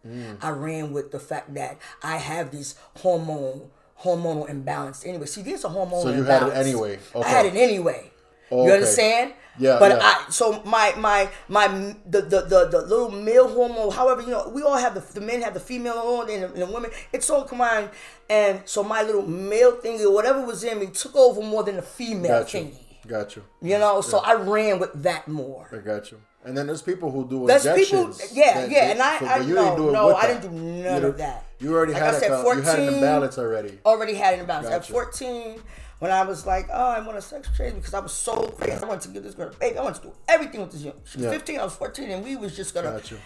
one. 0.04 0.38
I 0.42 0.50
ran 0.52 0.94
with 0.94 1.12
the 1.12 1.20
fact 1.20 1.54
that 1.56 1.78
I 2.04 2.18
have 2.18 2.52
this 2.52 2.76
hormone 2.98 3.70
hormonal 4.04 4.50
imbalance 4.50 5.06
anyway. 5.06 5.26
See, 5.26 5.42
there's 5.42 5.66
a 5.66 5.68
hormonal 5.68 6.04
So 6.04 6.10
you 6.10 6.24
had 6.24 6.42
it 6.44 6.46
imbalance. 6.46 6.68
anyway. 6.68 7.00
I 7.16 7.28
had 7.28 7.46
it 7.48 7.56
anyway. 7.56 8.12
Okay. 8.52 8.66
You 8.66 8.72
understand? 8.74 9.34
Yeah, 9.60 9.78
But 9.78 9.92
yeah. 9.92 10.00
I 10.02 10.26
so 10.32 10.62
my 10.64 10.94
my 10.98 11.30
my 11.50 11.68
the 12.06 12.22
the 12.22 12.42
the, 12.42 12.68
the 12.72 12.82
little 12.88 13.12
male 13.12 13.48
hormone, 13.50 13.92
however 13.92 14.22
you 14.22 14.30
know, 14.30 14.50
we 14.56 14.62
all 14.64 14.78
have 14.78 14.94
the 14.96 15.02
the 15.14 15.20
men 15.20 15.42
have 15.42 15.54
the 15.54 15.60
female 15.60 16.00
hormone 16.00 16.30
and 16.32 16.44
the, 16.44 16.48
and 16.48 16.62
the 16.62 16.66
women. 16.66 16.92
It's 17.12 17.30
all 17.30 17.44
combined, 17.44 17.90
and 18.30 18.62
so 18.64 18.84
my 18.84 19.04
little 19.04 19.28
male 19.28 19.74
thingy 19.74 20.06
or 20.06 20.14
whatever 20.14 20.46
was 20.46 20.64
in 20.64 20.80
me 20.80 20.88
took 20.88 21.14
over 21.16 21.42
more 21.42 21.64
than 21.64 21.76
the 21.76 21.82
female 21.82 22.40
Got 22.40 22.54
you. 22.54 22.60
thingy. 22.62 22.74
Got 23.06 23.36
you. 23.36 23.44
You 23.62 23.78
know, 23.80 24.00
so 24.00 24.20
I 24.20 24.34
ran 24.36 24.80
with 24.80 24.94
that 25.04 25.28
more. 25.28 25.68
I 25.74 25.78
got 25.78 26.10
you. 26.12 26.22
And 26.46 26.58
then 26.58 26.68
there's 26.68 26.82
people 26.82 27.12
who 27.12 27.28
do 27.28 27.46
There's 27.48 27.64
people, 27.64 28.06
injections. 28.06 28.32
yeah, 28.34 28.62
that- 28.62 28.70
yeah, 28.72 28.86
that- 28.88 28.92
and 28.92 29.02
I, 29.02 29.20
so- 29.20 29.26
I 29.26 29.38
you 29.46 29.56
no, 29.56 29.64
didn't 29.66 29.76
do 29.78 29.90
it 29.90 29.92
no, 29.92 30.16
I 30.16 30.28
didn't 30.28 30.42
do 30.42 30.50
none 30.52 31.02
You 31.02 31.08
of 31.10 31.18
that. 31.18 31.44
You 31.60 31.74
already 31.76 31.94
Like 31.94 32.02
had 32.02 32.14
I 32.14 32.18
it. 32.18 32.20
said, 32.22 32.42
14, 32.42 32.58
you 32.58 32.64
had 32.64 32.80
an 32.80 32.86
14 32.86 32.94
imbalance 32.96 33.38
already. 33.38 33.80
already 33.86 34.14
had 34.14 34.34
an 34.36 34.40
imbalance. 34.42 34.70
Gotcha. 34.70 34.84
At 34.86 34.92
14, 34.92 35.62
when 36.00 36.12
I 36.12 36.24
was 36.24 36.46
like, 36.46 36.70
oh, 36.72 36.90
I 36.92 37.02
want 37.06 37.18
a 37.18 37.22
sex 37.22 37.50
change 37.58 37.76
because 37.76 37.94
I 37.94 38.00
was 38.00 38.14
so 38.14 38.36
crazy. 38.58 38.82
I 38.82 38.86
wanted 38.88 39.02
to 39.02 39.10
give 39.10 39.24
this 39.24 39.36
girl 39.36 39.50
a 39.50 39.52
baby. 39.52 39.78
I 39.78 39.84
wanted 39.84 40.02
to 40.02 40.08
do 40.08 40.14
everything 40.30 40.62
with 40.62 40.72
this 40.72 40.82
young. 40.82 40.94
She 41.04 41.18
was 41.18 41.26
Yeah. 41.26 41.32
15, 41.32 41.60
I 41.60 41.64
was 41.66 41.76
14, 41.76 42.10
and 42.10 42.24
we 42.24 42.38
was 42.38 42.56
just 42.56 42.74
gonna. 42.74 42.92
Got 42.92 43.12
you. 43.12 43.18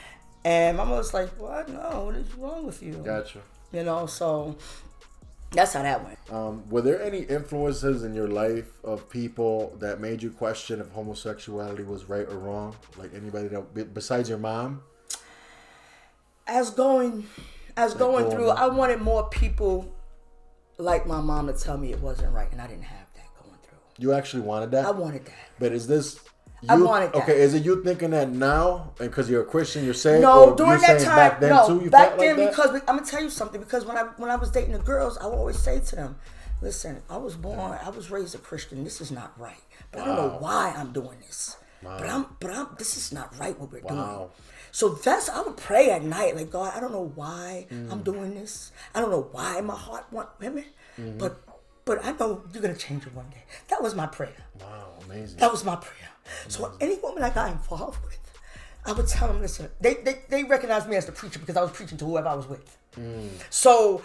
And 0.44 0.76
my 0.76 0.84
mom 0.84 0.98
was 0.98 1.14
like, 1.14 1.30
what? 1.40 1.70
No, 1.70 2.06
what 2.06 2.16
is 2.16 2.34
wrong 2.36 2.66
with 2.66 2.82
you? 2.82 2.94
Got 2.96 3.36
you. 3.36 3.42
You 3.72 3.84
know, 3.84 4.08
so 4.08 4.56
that's 5.54 5.74
how 5.74 5.84
that 5.84 6.04
went. 6.04 6.18
Um, 6.32 6.70
were 6.70 6.82
there 6.82 7.02
any 7.02 7.20
influences 7.20 8.04
in 8.04 8.14
your 8.14 8.28
life 8.28 8.84
of 8.84 9.10
people 9.10 9.76
that 9.80 10.00
made 10.00 10.22
you 10.24 10.32
question 10.32 10.80
if 10.80 10.90
homosexuality 10.90 11.84
was 11.84 12.06
right 12.06 12.28
or 12.28 12.38
wrong? 12.38 12.76
Like 12.98 13.14
anybody 13.14 13.48
that 13.50 13.94
besides 13.94 14.30
your 14.30 14.38
mom? 14.38 14.82
As 16.48 16.72
going, 16.72 17.26
as 17.78 17.94
going 17.94 18.24
going 18.26 18.36
through, 18.36 18.52
on. 18.52 18.58
I 18.58 18.68
wanted 18.68 19.02
more 19.02 19.30
people 19.30 19.94
like 20.78 21.06
my 21.08 21.22
mom 21.22 21.48
to 21.48 21.54
tell 21.54 21.78
me 21.78 21.92
it 21.92 22.00
wasn't 22.00 22.34
right, 22.34 22.52
and 22.52 22.62
I 22.62 22.68
didn't 22.68 22.84
have 22.84 23.08
that 23.16 23.28
going 23.42 23.58
through. 23.64 23.78
You 23.98 24.14
actually 24.14 24.42
wanted 24.44 24.72
that? 24.72 24.86
I 24.86 24.92
wanted 24.92 25.26
that. 25.26 25.50
But 25.60 25.72
is 25.72 25.88
this? 25.88 26.20
You, 26.64 26.70
I 26.70 26.76
wanted 26.78 27.12
that. 27.14 27.24
Okay, 27.24 27.42
is 27.42 27.54
it 27.54 27.64
you 27.66 27.84
thinking 27.84 28.12
that 28.12 28.30
now, 28.32 28.94
because 28.98 29.30
you're 29.30 29.42
a 29.44 29.46
Christian, 29.46 29.84
you're 29.86 29.94
saying? 29.94 30.22
No, 30.22 30.56
during 30.56 30.80
that 30.82 31.00
time, 31.02 31.16
back 31.16 31.40
then 31.42 31.50
no, 31.52 31.68
too, 31.68 31.84
you 31.84 31.90
back 31.90 32.12
like 32.12 32.20
then 32.20 32.38
that? 32.38 32.50
because 32.52 32.70
I'm 32.88 32.98
gonna 32.98 33.06
tell 33.06 33.22
you 33.22 33.30
something. 33.30 33.60
Because 33.60 33.86
when 33.86 33.98
I 33.98 34.04
when 34.18 34.32
I 34.32 34.36
was 34.38 34.50
dating 34.50 34.72
the 34.74 34.80
girls, 34.80 35.18
I 35.18 35.26
would 35.28 35.36
always 35.38 35.60
say 35.60 35.80
to 35.80 35.96
them, 35.96 36.16
"Listen, 36.62 37.02
I 37.10 37.18
was 37.18 37.36
born, 37.36 37.78
I 37.84 37.90
was 37.90 38.10
raised 38.10 38.34
a 38.36 38.38
Christian. 38.38 38.84
This 38.84 39.02
is 39.02 39.12
not 39.12 39.38
right, 39.40 39.62
but 39.92 40.02
I 40.02 40.06
don't 40.06 40.16
know 40.16 40.38
why 40.40 40.74
I'm 40.78 40.92
doing 40.94 41.20
this. 41.28 41.58
But 41.84 42.08
I'm, 42.10 42.28
but 42.40 42.50
I'm, 42.52 42.68
this 42.78 42.96
is 42.96 43.12
not 43.12 43.38
right 43.38 43.60
what 43.60 43.70
we're 43.70 43.82
doing. 43.82 43.98
Wow. 44.00 44.30
So 44.72 44.90
that's 44.90 45.28
I 45.28 45.42
would 45.42 45.58
pray 45.58 45.90
at 45.92 46.02
night, 46.02 46.36
like 46.38 46.50
God, 46.50 46.72
I 46.76 46.80
don't 46.80 46.94
know 46.94 47.12
why 47.14 47.68
Mm. 47.70 47.92
I'm 47.92 48.04
doing 48.04 48.34
this. 48.36 48.72
I 48.96 49.02
don't 49.02 49.12
know 49.12 49.28
why 49.34 49.60
my 49.60 49.76
heart 49.76 50.06
want 50.12 50.30
women, 50.40 50.64
Mm-hmm. 50.98 51.18
but 51.18 51.42
but 51.86 52.04
I 52.06 52.12
know 52.14 52.44
you're 52.54 52.62
gonna 52.62 52.76
change 52.76 53.06
it 53.06 53.14
one 53.14 53.30
day. 53.30 53.44
That 53.70 53.82
was 53.82 53.96
my 53.96 54.08
prayer. 54.08 54.34
wow, 54.60 54.90
amazing. 55.06 55.38
That 55.40 55.52
was 55.52 55.64
my 55.66 55.76
prayer. 55.76 56.10
So 56.48 56.72
any 56.80 56.98
woman 57.00 57.24
I 57.24 57.30
got 57.30 57.52
involved 57.52 58.04
with, 58.06 58.20
I 58.86 58.92
would 58.94 59.08
tell 59.08 59.28
them, 59.28 59.42
listen, 59.42 59.70
they, 59.82 59.96
they, 59.96 60.22
they 60.30 60.44
recognized 60.44 60.88
me 60.90 60.96
as 60.96 61.06
the 61.06 61.12
preacher 61.12 61.40
because 61.40 61.58
I 61.58 61.62
was 61.62 61.72
preaching 61.72 61.98
to 61.98 62.06
whoever 62.06 62.28
I 62.30 62.36
was 62.36 62.48
with. 62.48 62.78
Mm. 62.98 63.30
So 63.50 64.04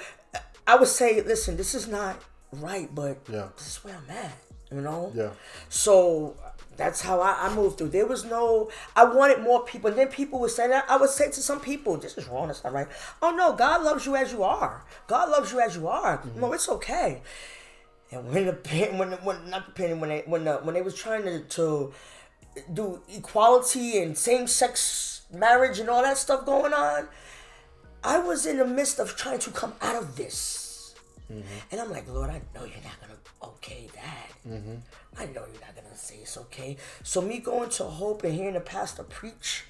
I 0.67 0.77
would 0.77 0.89
say, 0.89 1.21
listen, 1.23 1.57
this 1.57 1.75
is 1.75 1.87
not 1.89 2.17
right, 2.53 2.93
but 2.95 3.19
Yeah. 3.29 3.49
this 3.57 3.69
is 3.77 3.85
where 3.85 3.95
I'm 3.97 4.11
at, 4.17 4.33
you 4.73 4.81
know? 4.81 5.13
Yeah. 5.15 5.31
So 5.69 6.37
that's 6.77 7.01
how 7.01 7.21
I, 7.21 7.49
I 7.49 7.55
moved 7.55 7.79
through. 7.79 7.89
There 7.89 8.07
was 8.07 8.25
no, 8.25 8.71
I 8.97 9.05
wanted 9.05 9.41
more 9.41 9.65
people. 9.65 9.91
And 9.91 9.99
then 9.99 10.09
people 10.09 10.39
would 10.41 10.51
say 10.53 10.69
that. 10.69 10.85
I 10.89 10.97
would 10.97 11.11
say 11.11 11.27
to 11.31 11.41
some 11.41 11.61
people, 11.61 11.97
this 11.97 12.17
is 12.19 12.29
wrong, 12.29 12.49
that's 12.49 12.63
not 12.65 12.73
right. 12.73 12.89
Oh 13.23 13.31
no, 13.31 13.53
God 13.55 13.83
loves 13.85 14.07
you 14.07 14.15
as 14.17 14.33
you 14.33 14.43
are. 14.45 14.85
God 15.07 15.31
loves 15.31 15.53
you 15.53 15.61
as 15.61 15.75
you 15.77 15.89
are. 15.89 16.19
Mm-hmm. 16.19 16.41
No, 16.41 16.53
it's 16.53 16.69
okay. 16.69 17.23
And 18.11 18.33
when 18.33 18.47
the 18.47 18.53
pen, 18.53 18.99
when 18.99 19.12
when 19.12 19.50
not 19.50 19.67
the 19.67 19.73
pen, 19.73 20.00
when 20.00 20.11
they 20.11 20.23
when 20.27 20.45
the, 20.45 20.57
when 20.59 20.75
they 20.75 20.83
was 20.83 20.95
trying 20.95 21.25
to, 21.25 21.41
to 21.41 21.93
do 22.73 23.03
equality 23.09 23.99
and 23.99 24.17
same 24.17 24.47
sex 24.47 25.23
marriage 25.33 25.79
and 25.79 25.91
all 25.91 26.03
that 26.03 26.17
stuff 26.17 26.47
going 26.47 26.73
on, 26.73 27.09
I 28.03 28.19
was 28.19 28.47
in 28.47 28.57
the 28.57 28.67
midst 28.67 28.99
of 28.99 29.17
trying 29.17 29.41
to 29.41 29.50
come 29.50 29.75
out 29.83 29.97
of 29.97 30.17
this. 30.17 30.68
And 31.31 31.81
I'm 31.81 31.91
like, 31.91 32.09
Lord, 32.09 32.31
I 32.31 32.41
know 32.55 32.65
you're 32.65 32.83
not 32.85 33.01
gonna 33.01 33.53
okay 33.55 33.89
that. 33.95 34.29
I 35.21 35.25
know 35.27 35.43
you're 35.53 35.61
not 35.61 35.75
gonna 35.75 35.95
say 35.97 36.17
it's 36.23 36.37
okay. 36.39 36.77
So 37.03 37.21
me 37.21 37.39
going 37.39 37.69
to 37.71 37.85
Hope 37.85 38.25
and 38.25 38.33
hearing 38.35 38.55
the 38.55 38.61
pastor 38.61 39.03
preach, 39.03 39.65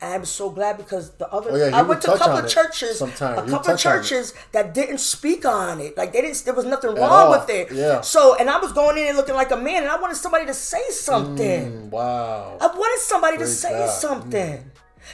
I'm 0.00 0.24
so 0.24 0.48
glad 0.50 0.76
because 0.78 1.10
the 1.16 1.28
other 1.30 1.50
Oh, 1.52 1.56
yeah, 1.56 1.76
I 1.76 1.82
went 1.82 2.00
to 2.02 2.12
a 2.14 2.18
couple 2.18 2.38
of 2.38 2.48
churches, 2.48 2.98
sometime. 2.98 3.32
a 3.38 3.42
couple 3.42 3.56
of 3.56 3.62
touch 3.66 3.86
on 3.86 3.92
it. 3.92 4.02
churches 4.02 4.32
that 4.52 4.72
didn't 4.74 4.98
speak 4.98 5.44
on 5.44 5.80
it. 5.80 5.96
Like 5.96 6.12
they 6.12 6.22
didn't. 6.22 6.42
There 6.44 6.54
was 6.54 6.64
nothing 6.64 6.90
all. 6.90 6.96
wrong 6.96 7.30
with 7.30 7.50
it. 7.50 7.72
Yeah. 7.72 8.00
So 8.00 8.36
and 8.36 8.48
I 8.48 8.58
was 8.58 8.72
going 8.72 8.96
in 8.96 9.08
and 9.08 9.16
looking 9.16 9.34
like 9.34 9.50
a 9.50 9.56
man, 9.56 9.82
and 9.82 9.90
I 9.92 10.00
wanted 10.00 10.16
somebody 10.16 10.46
to 10.46 10.54
say 10.54 10.82
something. 10.90 11.72
Mm, 11.72 11.90
Wow. 11.90 12.56
I 12.60 12.66
wanted 12.68 13.00
somebody 13.02 13.36
to 13.38 13.46
say 13.46 13.70
God. 13.70 13.88
Mm. 13.88 14.62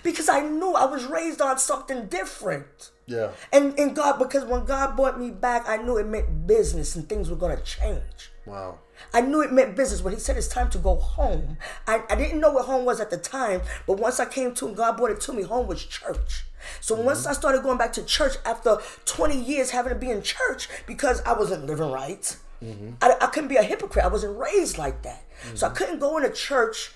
Because 0.02 0.28
I 0.28 0.40
knew 0.40 0.72
I 0.74 0.84
was 0.84 1.04
raised 1.06 1.40
on 1.40 1.58
something 1.58 2.06
different. 2.06 2.90
Yeah. 3.06 3.30
And 3.52 3.78
and 3.78 3.96
God, 3.96 4.18
because 4.18 4.44
when 4.44 4.64
God 4.64 4.96
brought 4.96 5.18
me 5.18 5.30
back, 5.30 5.68
I 5.68 5.78
knew 5.78 5.96
it 5.96 6.06
meant 6.06 6.46
business 6.46 6.94
and 6.96 7.08
things 7.08 7.30
were 7.30 7.36
gonna 7.36 7.60
change. 7.60 8.30
Wow. 8.46 8.78
I 9.12 9.20
knew 9.20 9.42
it 9.42 9.52
meant 9.52 9.76
business. 9.76 10.02
When 10.02 10.12
he 10.12 10.20
said 10.20 10.36
it's 10.36 10.48
time 10.48 10.70
to 10.70 10.78
go 10.78 10.96
home, 10.96 11.56
I, 11.86 12.02
I 12.08 12.16
didn't 12.16 12.40
know 12.40 12.50
what 12.50 12.64
home 12.64 12.84
was 12.84 13.00
at 13.00 13.10
the 13.10 13.16
time, 13.16 13.62
but 13.86 13.98
once 13.98 14.18
I 14.18 14.24
came 14.24 14.54
to 14.54 14.66
and 14.66 14.76
God 14.76 14.96
brought 14.96 15.10
it 15.10 15.20
to 15.22 15.32
me, 15.32 15.42
home 15.42 15.66
was 15.66 15.84
church. 15.84 16.44
So 16.80 16.96
mm-hmm. 16.96 17.04
once 17.04 17.26
I 17.26 17.32
started 17.32 17.62
going 17.62 17.78
back 17.78 17.92
to 17.94 18.02
church 18.02 18.34
after 18.44 18.78
20 19.04 19.40
years 19.40 19.70
having 19.70 19.92
to 19.92 19.98
be 19.98 20.10
in 20.10 20.22
church 20.22 20.68
because 20.86 21.22
I 21.22 21.32
wasn't 21.32 21.66
living 21.66 21.90
right, 21.90 22.36
mm-hmm. 22.62 22.90
I, 23.00 23.14
I 23.20 23.26
couldn't 23.26 23.48
be 23.48 23.56
a 23.56 23.62
hypocrite. 23.62 24.04
I 24.04 24.08
wasn't 24.08 24.36
raised 24.38 24.78
like 24.78 25.02
that. 25.02 25.24
So 25.54 25.66
I 25.66 25.68
mm-hmm. 25.68 25.76
couldn't 25.76 25.98
go 26.00 26.16
into 26.16 26.30
church 26.30 26.92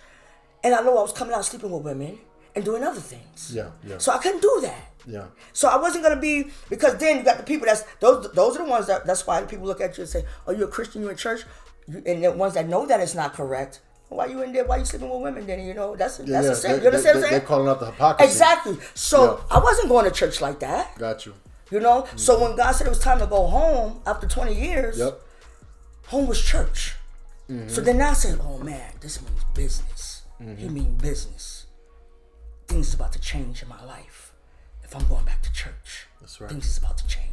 and 0.65 0.75
I 0.75 0.83
know 0.83 0.99
I 0.99 1.03
was 1.03 1.13
coming 1.13 1.35
out 1.35 1.45
sleeping 1.45 1.71
with 1.71 1.83
women 1.83 2.19
and 2.55 2.65
doing 2.65 2.83
other 2.83 3.01
things. 3.01 3.53
Yeah. 3.55 3.71
Yeah. 3.87 3.99
So 3.99 4.13
I 4.13 4.19
couldn't 4.19 4.43
do 4.43 4.59
that. 4.63 4.91
Yeah. 5.07 5.25
So 5.53 5.69
I 5.69 5.77
wasn't 5.77 6.05
gonna 6.05 6.21
be 6.21 6.47
because 6.69 6.97
then 6.99 7.19
you 7.19 7.23
got 7.25 7.37
the 7.39 7.43
people 7.43 7.67
that's 7.67 7.83
those 8.01 8.31
those 8.33 8.57
are 8.57 8.65
the 8.65 8.71
ones 8.71 8.87
that 8.87 9.07
that's 9.07 9.27
why 9.27 9.43
people 9.43 9.67
look 9.67 9.81
at 9.81 9.97
you 9.99 10.03
and 10.03 10.11
say, 10.11 10.25
"Oh, 10.47 10.53
you're 10.53 10.69
a 10.69 10.71
Christian, 10.71 11.03
you're 11.03 11.11
in 11.11 11.17
church," 11.17 11.45
you, 11.89 12.03
and 12.07 12.23
the 12.23 12.31
ones 12.33 12.55
that 12.55 12.69
know 12.69 12.87
that 12.87 13.01
it's 13.01 13.15
not 13.15 13.33
correct. 13.35 13.81
Why 14.09 14.27
you 14.27 14.43
in 14.43 14.53
there? 14.53 14.65
Why 14.65 14.77
you 14.77 14.85
sleeping 14.85 15.09
with 15.09 15.23
women? 15.23 15.47
Then 15.47 15.65
you 15.65 15.75
know 15.75 15.97
that's 15.97 16.19
Yeah. 16.21 16.41
that's 16.41 16.47
yeah. 16.47 16.53
a 16.53 16.55
sin. 16.55 16.71
They, 16.77 16.81
You 16.83 16.87
understand 16.87 17.17
they, 17.17 17.21
what 17.21 17.27
I'm 17.27 17.31
they're 17.33 17.41
calling 17.49 17.69
out 17.69 17.81
the 17.81 17.87
hypocrisy. 17.87 18.31
Exactly. 18.31 18.77
So 18.95 19.19
Yeah. 19.51 19.57
I 19.57 19.61
wasn't 19.61 19.89
going 19.89 20.05
to 20.05 20.11
church 20.11 20.41
like 20.41 20.61
that. 20.61 20.97
Got 20.99 21.25
you. 21.27 21.35
You 21.71 21.81
know. 21.81 22.07
So 22.17 22.39
when 22.41 22.55
God 22.55 22.73
said 22.73 22.87
it 22.87 22.91
was 22.91 22.99
time 22.99 23.19
to 23.21 23.27
go 23.27 23.47
home 23.47 24.03
after 24.07 24.29
20 24.29 24.55
years, 24.55 24.99
Yep. 24.99 25.19
home 26.09 26.27
was 26.27 26.41
church. 26.43 26.95
Mm-hmm. 27.51 27.69
So 27.69 27.81
then 27.81 28.01
I 28.03 28.13
said, 28.13 28.39
"Oh 28.43 28.59
man, 28.59 28.93
this 29.01 29.21
means 29.23 29.45
business. 29.55 30.23
Mm-hmm. 30.41 30.57
He 30.57 30.69
mean 30.69 30.95
business. 30.97 31.67
Things 32.69 32.89
is 32.89 32.95
about 32.95 33.13
to 33.13 33.19
change 33.21 33.63
in 33.63 33.69
my 33.69 33.83
life 33.85 34.33
if 34.83 34.95
I'm 34.97 35.07
going 35.09 35.25
back 35.25 35.43
to 35.43 35.53
church. 35.53 36.07
That's 36.21 36.41
right. 36.41 36.51
Things 36.51 36.69
is 36.69 36.79
about 36.79 36.99
to 36.99 37.07
change. 37.07 37.27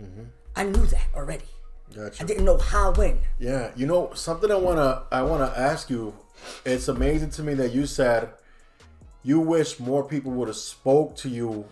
Mm-hmm. 0.00 0.24
I 0.54 0.64
knew 0.64 0.86
that 0.86 1.06
already. 1.14 1.44
Got 1.94 2.20
I 2.20 2.24
didn't 2.24 2.44
know 2.44 2.58
how 2.58 2.92
when. 2.92 3.18
Yeah, 3.38 3.70
you 3.76 3.86
know 3.86 4.12
something 4.14 4.50
I 4.50 4.56
wanna 4.56 5.04
I 5.12 5.22
wanna 5.22 5.52
ask 5.56 5.88
you. 5.90 6.14
It's 6.64 6.88
amazing 6.88 7.30
to 7.30 7.42
me 7.42 7.54
that 7.54 7.72
you 7.72 7.86
said 7.86 8.30
you 9.22 9.40
wish 9.40 9.80
more 9.80 10.04
people 10.04 10.32
would 10.32 10.48
have 10.48 10.56
spoke 10.56 11.16
to 11.16 11.28
you 11.28 11.64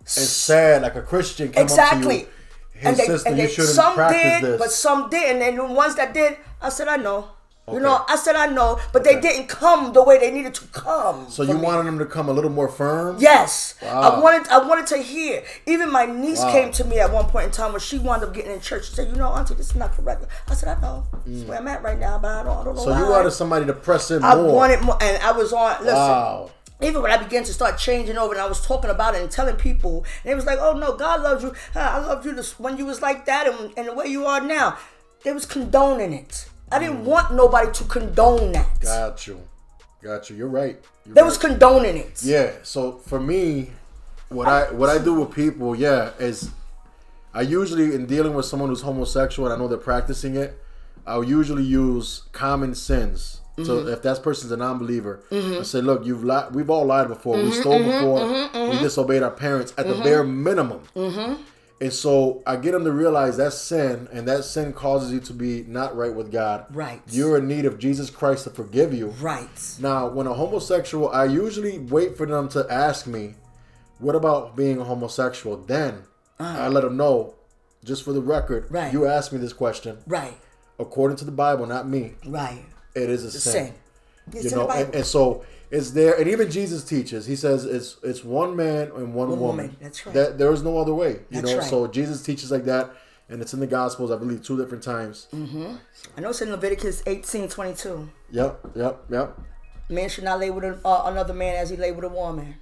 and 0.00 0.08
said 0.08 0.82
like 0.82 0.94
a 0.96 1.02
Christian 1.02 1.52
came 1.52 1.62
up 1.62 1.68
to 1.68 1.74
Exactly. 1.74 2.18
you. 2.20 2.26
Hey 2.74 2.94
sister, 2.94 3.34
you 3.36 3.48
shouldn't 3.48 3.74
some 3.74 3.94
practice 3.94 4.22
did, 4.22 4.42
this. 4.44 4.58
but 4.58 4.72
some 4.72 5.08
didn't. 5.08 5.42
And 5.42 5.58
the 5.58 5.64
ones 5.64 5.94
that 5.96 6.12
did, 6.12 6.36
I 6.60 6.68
said 6.68 6.88
I 6.88 6.96
know. 6.96 7.28
You 7.70 7.78
know, 7.78 8.04
I 8.08 8.16
said 8.16 8.34
I 8.34 8.46
know, 8.46 8.80
but 8.92 9.04
they 9.04 9.20
didn't 9.20 9.46
come 9.46 9.92
the 9.92 10.02
way 10.02 10.18
they 10.18 10.32
needed 10.32 10.52
to 10.54 10.66
come. 10.68 11.30
so 11.30 11.44
you 11.44 11.54
me. 11.54 11.60
wanted 11.60 11.86
them 11.86 11.98
to 12.00 12.04
come 12.06 12.28
a 12.28 12.32
little 12.32 12.50
more 12.50 12.68
firm. 12.68 13.16
Yes, 13.20 13.76
Wow. 13.80 14.00
I 14.00 14.18
wanted. 14.20 14.48
I 14.50 14.58
wanted 14.58 14.86
to 14.88 14.98
hear. 14.98 15.44
Even 15.64 15.90
my 15.92 16.04
niece 16.04 16.40
Wow. 16.40 16.52
came 16.52 16.72
to 16.72 16.84
me 16.84 16.98
at 16.98 17.12
one 17.12 17.26
point 17.26 17.46
in 17.46 17.50
time 17.52 17.70
when 17.72 17.80
she 17.80 17.98
wound 17.98 18.24
up 18.24 18.34
getting 18.34 18.50
in 18.50 18.60
church. 18.60 18.88
She 18.88 18.94
said, 18.94 19.08
"You 19.08 19.14
know, 19.14 19.28
Auntie, 19.28 19.54
this 19.54 19.70
is 19.70 19.76
not 19.76 19.94
correct." 19.96 20.24
I 20.48 20.54
said, 20.54 20.76
"I 20.76 20.80
know. 20.80 21.04
This 21.24 21.36
is 21.36 21.44
mm. 21.44 21.48
where 21.48 21.58
I'm 21.58 21.68
at 21.68 21.82
right 21.84 21.98
now, 21.98 22.18
but 22.18 22.32
I 22.32 22.42
don't. 22.42 22.58
I 22.58 22.64
don't 22.64 22.74
know 22.76 22.82
So 22.82 22.90
why." 22.90 22.98
you 22.98 23.06
wanted 23.08 23.30
somebody 23.30 23.64
to 23.66 23.72
press 23.74 24.10
in 24.10 24.24
I 24.24 24.34
more. 24.34 24.52
wanted 24.52 24.82
more, 24.82 24.98
and 25.00 25.22
I 25.22 25.30
was 25.30 25.52
on. 25.52 25.76
Listen, 25.82 25.94
wow. 25.94 26.50
even 26.80 27.00
when 27.00 27.12
I 27.12 27.16
began 27.16 27.44
to 27.44 27.52
start 27.54 27.78
changing 27.78 28.18
over 28.18 28.32
and 28.34 28.42
I 28.42 28.46
was 28.46 28.60
talking 28.66 28.90
about 28.90 29.14
it 29.14 29.22
and 29.22 29.30
telling 29.30 29.54
people, 29.54 30.04
and 30.24 30.32
it 30.32 30.34
was 30.34 30.46
like, 30.46 30.58
oh 30.60 30.72
no, 30.76 30.96
God 30.96 31.22
loves 31.22 31.44
you. 31.44 31.54
I 31.76 31.98
loved 32.00 32.26
you 32.26 32.32
this, 32.34 32.58
when 32.58 32.76
you 32.76 32.86
was 32.86 33.00
like 33.00 33.24
that 33.26 33.46
and, 33.46 33.72
and 33.76 33.86
the 33.86 33.94
way 33.94 34.06
you 34.08 34.26
are 34.26 34.40
now. 34.40 34.78
They 35.24 35.30
was 35.32 35.46
condoning 35.46 36.12
it. 36.12 36.48
I 36.72 36.78
didn't 36.78 37.04
want 37.04 37.34
nobody 37.34 37.70
to 37.72 37.84
condone 37.84 38.52
that. 38.52 38.80
Got 38.80 39.26
you. 39.26 39.40
Got 40.02 40.30
you. 40.30 40.36
You're 40.36 40.48
right. 40.48 40.76
You're 41.04 41.14
They 41.14 41.20
right. 41.20 41.26
was 41.26 41.38
condoning 41.38 41.96
it. 41.96 42.22
Yeah. 42.22 42.52
So 42.62 42.92
for 42.92 43.20
me, 43.20 43.70
what 44.28 44.48
I 44.48 44.72
what 44.72 44.88
I 44.88 44.98
do 45.02 45.14
with 45.14 45.34
people, 45.34 45.76
yeah, 45.76 46.10
is 46.18 46.50
I 47.34 47.42
usually 47.42 47.94
in 47.94 48.06
dealing 48.06 48.34
with 48.34 48.46
someone 48.46 48.68
who's 48.70 48.82
homosexual 48.82 49.46
and 49.48 49.54
I 49.54 49.58
know 49.58 49.68
they're 49.68 49.78
practicing 49.78 50.34
it, 50.36 50.58
I'll 51.06 51.24
usually 51.24 51.62
use 51.64 52.22
common 52.32 52.74
sins. 52.74 53.40
So 53.58 53.62
Mm-hmm. 53.62 53.88
if 53.90 54.00
that 54.02 54.22
person's 54.22 54.50
a 54.50 54.56
non-believer, 54.56 55.20
I 55.30 55.34
mm-hmm. 55.34 55.62
say, 55.62 55.82
look, 55.82 56.06
you've 56.06 56.24
lied. 56.24 56.54
We've 56.54 56.70
all 56.70 56.86
lied 56.86 57.08
before. 57.08 57.36
we 57.36 57.50
mm-hmm, 57.50 57.60
stole 57.60 57.78
mm-hmm, 57.80 58.54
before. 58.54 58.70
We 58.70 58.78
disobeyed 58.78 59.22
our 59.22 59.30
parents 59.30 59.74
at 59.76 59.86
the 59.86 59.94
bare 59.96 60.24
minimum. 60.24 60.80
And 61.82 61.92
so 61.92 62.44
I 62.46 62.54
get 62.54 62.70
them 62.70 62.84
to 62.84 62.92
realize 62.92 63.38
that's 63.38 63.58
sin, 63.58 64.06
and 64.12 64.28
that 64.28 64.44
sin 64.44 64.72
causes 64.72 65.10
you 65.10 65.18
to 65.18 65.32
be 65.32 65.64
not 65.66 65.96
right 65.96 66.14
with 66.14 66.30
God. 66.30 66.64
Right. 66.70 67.02
You're 67.10 67.38
in 67.38 67.48
need 67.48 67.64
of 67.64 67.80
Jesus 67.80 68.08
Christ 68.08 68.44
to 68.44 68.50
forgive 68.50 68.94
you. 68.94 69.08
Right. 69.20 69.76
Now, 69.80 70.06
when 70.06 70.28
a 70.28 70.32
homosexual, 70.32 71.08
I 71.08 71.24
usually 71.24 71.80
wait 71.80 72.16
for 72.16 72.24
them 72.24 72.48
to 72.50 72.64
ask 72.70 73.08
me, 73.08 73.34
"What 73.98 74.14
about 74.14 74.54
being 74.54 74.80
a 74.80 74.84
homosexual?" 74.84 75.56
Then 75.56 76.04
I 76.38 76.66
uh. 76.66 76.70
let 76.70 76.84
them 76.84 76.96
know, 76.96 77.34
just 77.82 78.04
for 78.04 78.12
the 78.12 78.22
record. 78.22 78.66
Right. 78.70 78.92
you 78.92 79.06
asked 79.06 79.32
me 79.32 79.40
this 79.40 79.52
question. 79.52 79.98
Right. 80.06 80.38
According 80.78 81.16
to 81.16 81.24
the 81.24 81.32
Bible, 81.32 81.66
not 81.66 81.88
me, 81.88 82.14
Right. 82.24 82.64
it 82.94 83.10
is 83.10 83.24
a 83.24 83.32
sin. 83.32 83.52
Sin. 83.52 83.74
It's 84.32 84.44
You 84.44 84.56
know, 84.56 84.70
and, 84.70 84.94
and 84.94 85.04
so 85.04 85.44
it's 85.72 85.90
there, 85.92 86.14
and 86.18 86.28
even 86.28 86.50
Jesus 86.50 86.84
teaches. 86.84 87.24
He 87.26 87.34
says 87.34 87.64
it's 87.64 87.96
it's 88.02 88.22
one 88.22 88.54
man 88.54 88.92
and 88.94 89.14
one, 89.14 89.30
One 89.30 89.40
woman. 89.40 89.40
woman, 89.40 89.76
that's 89.80 90.04
right. 90.06 90.14
That 90.14 90.38
there 90.38 90.52
is 90.52 90.62
no 90.62 90.78
other 90.78 90.94
way. 90.94 91.12
You 91.30 91.40
That's 91.40 91.50
know, 91.50 91.58
right. 91.58 91.66
so 91.66 91.86
Jesus 91.86 92.22
teaches 92.22 92.50
like 92.52 92.64
that, 92.66 92.90
and 93.30 93.40
it's 93.40 93.54
in 93.54 93.60
the 93.60 93.66
Gospels, 93.66 94.10
I 94.10 94.16
believe, 94.16 94.44
two 94.44 94.58
different 94.58 94.84
times. 94.84 95.28
Mm. 95.34 95.78
I 96.16 96.20
know 96.20 96.28
it's 96.30 96.42
in 96.42 96.50
Leviticus 96.50 97.02
18, 97.06 97.48
22. 97.48 98.08
Yep, 98.30 98.60
yep, 98.76 99.04
yep. 99.08 99.40
Man 99.88 100.08
should 100.10 100.24
not 100.24 100.38
lay 100.40 100.50
with 100.50 100.64
a, 100.64 100.78
uh, 100.86 101.04
another 101.06 101.34
man 101.34 101.56
as 101.56 101.70
he 101.70 101.76
lay 101.76 101.90
with 101.90 102.04
a 102.04 102.08
woman. 102.08 102.54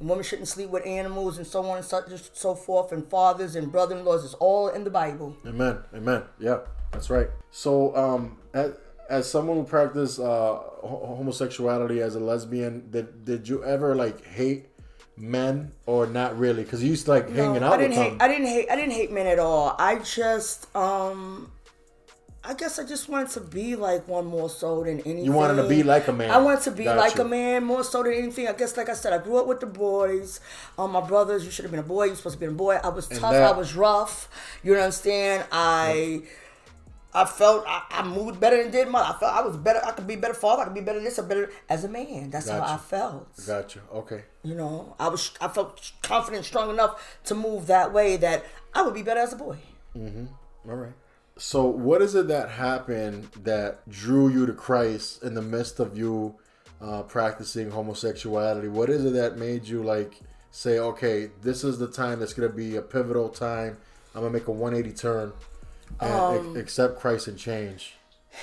And 0.00 0.08
women 0.08 0.24
shouldn't 0.24 0.48
sleep 0.48 0.70
with 0.70 0.86
animals 0.86 1.38
and 1.38 1.46
so 1.46 1.64
on 1.66 1.76
and 1.78 1.84
such 1.86 2.08
and 2.08 2.20
so 2.32 2.54
forth. 2.54 2.90
And 2.92 3.08
fathers 3.08 3.54
and 3.56 3.70
brother-in-laws 3.70 4.24
is 4.24 4.34
all 4.34 4.68
in 4.68 4.82
the 4.84 4.90
Bible. 4.90 5.36
Amen. 5.46 5.78
Amen. 5.94 6.22
Yeah, 6.38 6.60
that's 6.92 7.10
right. 7.10 7.28
So, 7.50 7.94
um, 7.96 8.38
as, 8.52 8.72
as 9.10 9.30
someone 9.30 9.56
who 9.58 9.64
practiced 9.64 10.18
uh, 10.18 10.54
homosexuality 10.82 12.00
as 12.00 12.14
a 12.14 12.20
lesbian, 12.20 12.88
did 12.90 13.24
did 13.24 13.48
you 13.48 13.64
ever 13.64 13.94
like 13.94 14.24
hate 14.24 14.66
men 15.16 15.72
or 15.86 16.06
not 16.06 16.38
really? 16.38 16.62
Because 16.64 16.82
you 16.82 16.90
used 16.90 17.04
to 17.06 17.12
like 17.12 17.28
hanging 17.30 17.62
out 17.62 17.74
I 17.74 17.76
didn't 17.76 17.90
with 17.90 17.98
hate. 17.98 18.08
them. 18.10 18.18
I 18.22 18.28
didn't 18.28 18.46
hate. 18.46 18.70
I 18.70 18.76
didn't 18.76 18.92
hate 18.92 19.12
men 19.12 19.26
at 19.26 19.38
all. 19.38 19.76
I 19.78 19.98
just, 19.98 20.74
um, 20.74 21.50
I 22.42 22.52
guess 22.54 22.78
I 22.78 22.84
just 22.84 23.08
wanted 23.08 23.30
to 23.30 23.40
be 23.40 23.74
like 23.76 24.06
one 24.08 24.26
more 24.26 24.50
so 24.50 24.82
than 24.84 25.00
anything. 25.00 25.24
You 25.24 25.32
wanted 25.32 25.62
to 25.62 25.68
be 25.68 25.82
like 25.82 26.08
a 26.08 26.12
man. 26.12 26.30
I 26.30 26.38
wanted 26.38 26.62
to 26.64 26.72
be 26.72 26.84
Got 26.84 26.96
like 26.98 27.14
you. 27.16 27.22
a 27.22 27.28
man 27.28 27.64
more 27.64 27.84
so 27.84 28.02
than 28.02 28.12
anything. 28.12 28.48
I 28.48 28.52
guess, 28.52 28.76
like 28.76 28.88
I 28.88 28.94
said, 28.94 29.12
I 29.12 29.18
grew 29.18 29.36
up 29.38 29.46
with 29.46 29.60
the 29.60 29.66
boys. 29.66 30.40
Um, 30.78 30.92
my 30.92 31.00
brothers, 31.00 31.44
you 31.44 31.50
should 31.50 31.64
have 31.64 31.70
been 31.72 31.80
a 31.80 31.84
boy. 31.84 32.04
You 32.04 32.14
supposed 32.16 32.34
to 32.36 32.40
be 32.40 32.46
a 32.46 32.50
boy. 32.50 32.78
I 32.82 32.88
was 32.88 33.06
tough. 33.08 33.32
that- 33.32 33.54
I 33.54 33.56
was 33.56 33.74
rough. 33.74 34.28
You 34.62 34.74
know 34.74 34.80
understand? 34.80 35.44
I. 35.52 36.22
I 37.14 37.24
felt 37.24 37.64
I, 37.66 37.82
I 37.90 38.02
moved 38.02 38.40
better 38.40 38.62
than 38.62 38.72
did 38.72 38.88
my. 38.88 39.00
I 39.00 39.16
felt 39.18 39.32
I 39.32 39.42
was 39.42 39.56
better. 39.56 39.80
I 39.84 39.92
could 39.92 40.06
be 40.06 40.16
better 40.16 40.34
father. 40.34 40.62
I 40.62 40.64
could 40.66 40.74
be 40.74 40.80
better 40.80 41.00
this 41.00 41.18
or 41.18 41.22
better 41.22 41.50
as 41.68 41.84
a 41.84 41.88
man. 41.88 42.30
That's 42.30 42.48
how 42.48 42.62
I 42.62 42.76
felt. 42.76 43.28
Gotcha. 43.46 43.80
Okay. 43.92 44.24
You 44.42 44.54
know, 44.54 44.96
I 44.98 45.08
was 45.08 45.32
I 45.40 45.48
felt 45.48 45.92
confident, 46.02 46.44
strong 46.44 46.70
enough 46.70 47.18
to 47.24 47.34
move 47.34 47.66
that 47.68 47.92
way 47.92 48.16
that 48.16 48.44
I 48.74 48.82
would 48.82 48.94
be 48.94 49.02
better 49.02 49.20
as 49.20 49.32
a 49.32 49.36
boy. 49.36 49.58
Mm-hmm. 49.96 50.26
All 50.68 50.76
right. 50.76 50.92
So, 51.36 51.64
what 51.64 52.00
is 52.00 52.14
it 52.14 52.28
that 52.28 52.50
happened 52.50 53.28
that 53.42 53.88
drew 53.88 54.28
you 54.28 54.46
to 54.46 54.52
Christ 54.52 55.22
in 55.22 55.34
the 55.34 55.42
midst 55.42 55.80
of 55.80 55.96
you 55.98 56.36
uh, 56.84 57.02
practicing 57.02 57.70
homosexuality. 57.70 58.68
What 58.68 58.90
is 58.90 59.04
it 59.04 59.14
that 59.14 59.38
made 59.38 59.66
you 59.66 59.82
like 59.82 60.20
say, 60.50 60.78
okay, 60.78 61.30
this 61.42 61.64
is 61.64 61.78
the 61.78 61.88
time 61.88 62.20
that's 62.20 62.34
gonna 62.34 62.48
be 62.48 62.76
a 62.76 62.82
pivotal 62.82 63.28
time. 63.28 63.78
I'm 64.14 64.20
gonna 64.20 64.32
make 64.32 64.48
a 64.48 64.52
180 64.52 64.96
turn 64.96 65.32
Um, 66.00 66.56
accept 66.56 66.98
Christ 67.00 67.28
and 67.28 67.38
change. 67.38 67.94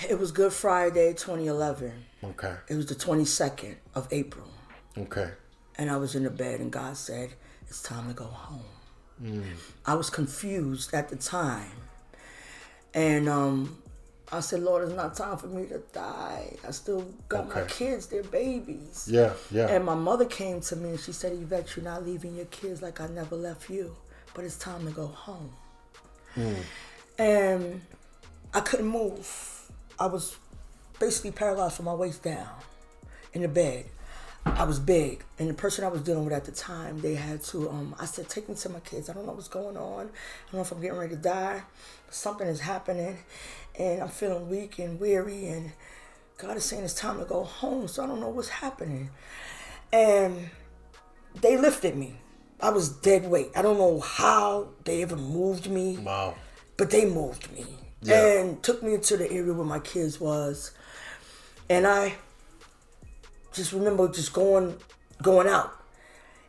It 0.09 0.17
was 0.17 0.31
Good 0.31 0.53
Friday, 0.53 1.13
2011. 1.13 1.91
Okay. 2.23 2.55
It 2.69 2.75
was 2.75 2.85
the 2.85 2.95
22nd 2.95 3.75
of 3.93 4.07
April, 4.11 4.47
Okay. 4.97 5.31
and 5.75 5.89
I 5.91 5.97
was 5.97 6.15
in 6.15 6.23
the 6.23 6.29
bed, 6.29 6.59
and 6.61 6.71
God 6.71 6.95
said, 6.95 7.31
"It's 7.67 7.81
time 7.81 8.07
to 8.07 8.13
go 8.13 8.25
home." 8.25 8.63
Mm. 9.21 9.43
I 9.85 9.95
was 9.95 10.09
confused 10.09 10.93
at 10.93 11.09
the 11.09 11.17
time, 11.17 11.71
and 12.93 13.27
um, 13.27 13.81
I 14.31 14.39
said, 14.39 14.61
"Lord, 14.61 14.87
it's 14.87 14.95
not 14.95 15.15
time 15.15 15.37
for 15.37 15.47
me 15.47 15.65
to 15.67 15.79
die. 15.91 16.55
I 16.65 16.71
still 16.71 17.01
got 17.27 17.49
my 17.53 17.63
kids; 17.65 18.07
they're 18.07 18.23
babies." 18.23 19.07
Yeah. 19.11 19.33
Yeah. 19.51 19.67
And 19.67 19.83
my 19.83 19.95
mother 19.95 20.25
came 20.25 20.61
to 20.61 20.75
me 20.77 20.91
and 20.91 20.99
she 20.99 21.11
said, 21.11 21.33
Yvette, 21.33 21.75
you're 21.75 21.83
not 21.85 22.05
leaving 22.05 22.35
your 22.35 22.45
kids 22.45 22.81
like 22.81 23.01
I 23.01 23.07
never 23.07 23.35
left 23.35 23.69
you, 23.69 23.95
but 24.33 24.45
it's 24.45 24.57
time 24.57 24.85
to 24.85 24.91
go 24.91 25.07
home. 25.07 25.51
And 27.21 27.81
I 28.51 28.61
couldn't 28.61 28.87
move. 28.87 29.69
I 29.99 30.07
was 30.07 30.37
basically 30.99 31.29
paralyzed 31.29 31.75
from 31.75 31.85
my 31.85 31.93
waist 31.93 32.23
down 32.23 32.49
in 33.33 33.43
the 33.43 33.47
bed. 33.47 33.85
I 34.43 34.63
was 34.63 34.79
big, 34.79 35.23
and 35.37 35.47
the 35.47 35.53
person 35.53 35.85
I 35.85 35.89
was 35.89 36.01
dealing 36.01 36.25
with 36.25 36.33
at 36.33 36.45
the 36.45 36.51
time, 36.51 36.99
they 37.01 37.13
had 37.13 37.43
to. 37.43 37.69
Um, 37.69 37.95
I 37.99 38.05
said, 38.05 38.27
"Take 38.27 38.49
me 38.49 38.55
to 38.55 38.69
my 38.69 38.79
kids. 38.79 39.07
I 39.07 39.13
don't 39.13 39.27
know 39.27 39.33
what's 39.33 39.47
going 39.47 39.77
on. 39.77 40.07
I 40.07 40.51
don't 40.51 40.53
know 40.53 40.61
if 40.61 40.71
I'm 40.71 40.81
getting 40.81 40.97
ready 40.97 41.15
to 41.15 41.21
die. 41.21 41.61
Something 42.09 42.47
is 42.47 42.61
happening, 42.61 43.19
and 43.77 44.01
I'm 44.01 44.09
feeling 44.09 44.49
weak 44.49 44.79
and 44.79 44.99
weary, 44.99 45.45
and 45.45 45.73
God 46.39 46.57
is 46.57 46.65
saying 46.65 46.83
it's 46.83 46.95
time 46.95 47.19
to 47.19 47.25
go 47.25 47.43
home. 47.43 47.87
So 47.87 48.03
I 48.03 48.07
don't 48.07 48.19
know 48.19 48.29
what's 48.29 48.49
happening." 48.49 49.11
And 49.93 50.49
they 51.39 51.55
lifted 51.55 51.95
me. 51.95 52.15
I 52.59 52.71
was 52.71 52.89
dead 52.89 53.29
weight. 53.29 53.51
I 53.55 53.61
don't 53.61 53.77
know 53.77 53.99
how 53.99 54.69
they 54.85 55.03
ever 55.03 55.15
moved 55.15 55.69
me 55.69 55.99
wow. 55.99 56.33
But 56.81 56.89
they 56.89 57.05
moved 57.05 57.51
me 57.53 57.63
Yeah. 58.01 58.39
and 58.39 58.63
took 58.63 58.81
me 58.81 58.95
into 58.95 59.15
the 59.15 59.31
area 59.31 59.53
where 59.53 59.63
my 59.63 59.77
kids 59.77 60.19
was 60.19 60.71
and 61.69 61.85
i 61.85 62.15
just 63.53 63.71
remember 63.71 64.07
just 64.07 64.33
going 64.33 64.77
going 65.21 65.47
out 65.47 65.71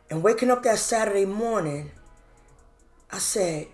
and 0.09 0.23
waking 0.23 0.49
up 0.49 0.63
that 0.63 0.79
saturday 0.79 1.25
morning 1.25 1.91
i 3.11 3.19
said 3.19 3.67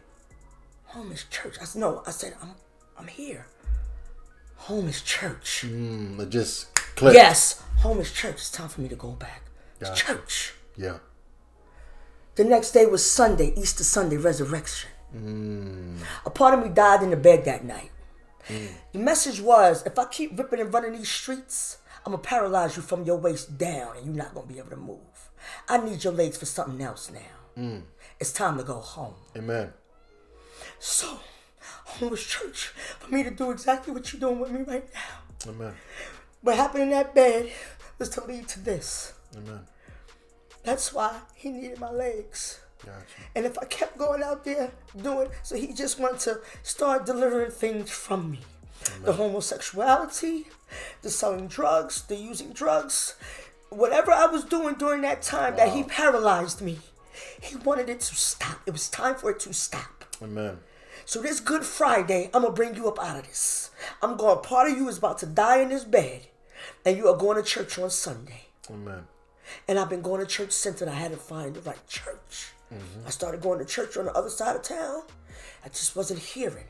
home 0.87 1.13
is 1.13 1.23
church 1.29 1.55
i 1.61 1.63
said 1.63 1.79
no 1.79 2.03
i 2.05 2.11
said 2.11 2.35
i'm 2.41 2.51
i'm 2.97 3.07
here 3.07 3.45
home 4.67 4.89
is 4.89 5.01
church 5.01 5.63
Mm, 5.65 6.19
it 6.19 6.29
just 6.29 6.75
clicked. 6.97 7.15
yes 7.15 7.63
home 7.77 8.01
is 8.01 8.11
church 8.11 8.35
it's 8.35 8.51
time 8.51 8.67
for 8.67 8.81
me 8.81 8.89
to 8.89 8.97
go 8.97 9.11
back 9.11 9.43
it's 9.79 9.89
Gotcha. 9.91 10.05
church 10.05 10.53
Yeah. 10.75 10.97
The 12.35 12.43
next 12.43 12.71
day 12.71 12.85
was 12.85 13.03
Sunday, 13.19 13.53
Easter 13.61 13.83
Sunday, 13.83 14.15
resurrection. 14.15 14.89
Mm. 15.15 15.97
A 16.25 16.29
part 16.29 16.53
of 16.53 16.63
me 16.63 16.69
died 16.69 17.03
in 17.03 17.09
the 17.09 17.17
bed 17.17 17.45
that 17.45 17.63
night. 17.63 17.91
Mm. 18.47 18.69
The 18.93 18.99
message 18.99 19.41
was 19.41 19.85
if 19.85 19.97
I 19.97 20.05
keep 20.05 20.37
ripping 20.37 20.59
and 20.59 20.73
running 20.73 20.93
these 20.93 21.09
streets, 21.09 21.77
I'm 22.05 22.13
going 22.13 22.21
to 22.21 22.27
paralyze 22.27 22.75
you 22.75 22.81
from 22.81 23.03
your 23.03 23.17
waist 23.17 23.57
down 23.57 23.97
and 23.97 24.05
you're 24.05 24.15
not 24.15 24.33
going 24.33 24.47
to 24.47 24.53
be 24.53 24.59
able 24.59 24.69
to 24.71 24.77
move. 24.77 25.29
I 25.67 25.77
need 25.77 26.03
your 26.03 26.13
legs 26.13 26.37
for 26.37 26.45
something 26.45 26.81
else 26.81 27.11
now. 27.11 27.61
Mm. 27.61 27.81
It's 28.19 28.31
time 28.31 28.57
to 28.57 28.63
go 28.63 28.75
home. 28.75 29.15
Amen. 29.35 29.73
So, 30.79 31.19
home 31.59 32.09
was 32.11 32.23
church 32.23 32.67
for 32.99 33.13
me 33.13 33.23
to 33.23 33.31
do 33.31 33.51
exactly 33.51 33.93
what 33.93 34.11
you're 34.11 34.19
doing 34.19 34.39
with 34.39 34.51
me 34.51 34.61
right 34.61 34.87
now. 34.93 35.51
Amen. 35.51 35.73
What 36.41 36.55
happened 36.55 36.83
in 36.83 36.89
that 36.91 37.13
bed 37.13 37.51
was 37.97 38.09
to 38.09 38.23
lead 38.23 38.47
to 38.49 38.59
this. 38.59 39.13
Amen. 39.35 39.61
That's 40.63 40.93
why 40.93 41.19
he 41.35 41.49
needed 41.49 41.79
my 41.79 41.91
legs. 41.91 42.59
Gotcha. 42.85 42.99
And 43.35 43.45
if 43.45 43.57
I 43.57 43.65
kept 43.65 43.97
going 43.97 44.23
out 44.23 44.45
there 44.45 44.71
doing, 45.01 45.29
so 45.43 45.55
he 45.55 45.73
just 45.73 45.99
wanted 45.99 46.19
to 46.21 46.41
start 46.63 47.05
delivering 47.05 47.51
things 47.51 47.89
from 47.89 48.31
me. 48.31 48.39
The 49.03 49.13
homosexuality, 49.13 50.47
the 51.01 51.09
selling 51.09 51.47
drugs, 51.47 52.03
the 52.03 52.15
using 52.15 52.53
drugs, 52.53 53.15
whatever 53.69 54.11
I 54.11 54.25
was 54.27 54.45
doing 54.45 54.75
during 54.75 55.01
that 55.01 55.21
time 55.21 55.57
that 55.57 55.73
he 55.73 55.83
paralyzed 55.83 56.61
me, 56.61 56.79
he 57.41 57.57
wanted 57.57 57.89
it 57.89 57.99
to 57.99 58.15
stop. 58.15 58.61
It 58.65 58.71
was 58.71 58.87
time 58.87 59.15
for 59.15 59.31
it 59.31 59.39
to 59.41 59.53
stop. 59.53 60.05
Amen. 60.23 60.59
So 61.05 61.21
this 61.21 61.39
Good 61.39 61.65
Friday, 61.65 62.29
I'm 62.33 62.43
gonna 62.43 62.53
bring 62.53 62.75
you 62.75 62.87
up 62.87 62.99
out 63.03 63.17
of 63.19 63.27
this. 63.27 63.71
I'm 64.01 64.15
going. 64.15 64.41
Part 64.41 64.71
of 64.71 64.77
you 64.77 64.87
is 64.87 64.97
about 64.97 65.17
to 65.19 65.25
die 65.25 65.61
in 65.61 65.69
this 65.69 65.83
bed, 65.83 66.27
and 66.85 66.97
you 66.97 67.07
are 67.07 67.17
going 67.17 67.37
to 67.37 67.43
church 67.43 67.77
on 67.77 67.89
Sunday. 67.89 68.47
Amen. 68.69 69.07
And 69.67 69.79
I've 69.79 69.89
been 69.89 70.01
going 70.01 70.21
to 70.21 70.27
church 70.27 70.51
since, 70.51 70.81
and 70.81 70.89
I 70.89 70.95
had 70.95 71.11
to 71.11 71.17
find 71.17 71.55
the 71.55 71.61
right 71.61 71.87
church. 71.87 72.51
Mm-hmm. 72.73 73.07
I 73.07 73.09
started 73.09 73.41
going 73.41 73.59
to 73.59 73.65
church 73.65 73.97
on 73.97 74.05
the 74.05 74.13
other 74.13 74.29
side 74.29 74.55
of 74.55 74.61
town. 74.61 75.03
I 75.65 75.69
just 75.69 75.95
wasn't 75.95 76.19
hearing. 76.19 76.65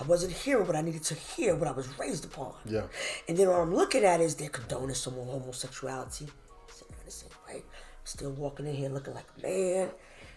I 0.00 0.04
wasn't 0.04 0.32
hearing 0.32 0.66
what 0.66 0.74
I 0.74 0.80
needed 0.82 1.04
to 1.04 1.14
hear, 1.14 1.54
what 1.54 1.68
I 1.68 1.72
was 1.72 1.88
raised 1.98 2.24
upon. 2.24 2.54
Yeah. 2.64 2.82
And 3.28 3.36
then 3.36 3.48
what 3.48 3.60
I'm 3.60 3.74
looking 3.74 4.04
at 4.04 4.20
is 4.20 4.34
they're 4.34 4.48
condoning 4.48 4.94
some 4.94 5.14
more 5.14 5.26
homosexuality. 5.26 6.26
I 6.26 6.72
said, 6.72 6.88
this 7.04 7.24
ain't 7.24 7.34
right. 7.48 7.64
I'm 7.64 8.04
still 8.04 8.32
walking 8.32 8.66
in 8.66 8.74
here 8.74 8.88
looking 8.88 9.14
like 9.14 9.26
a 9.38 9.42
man. 9.42 9.90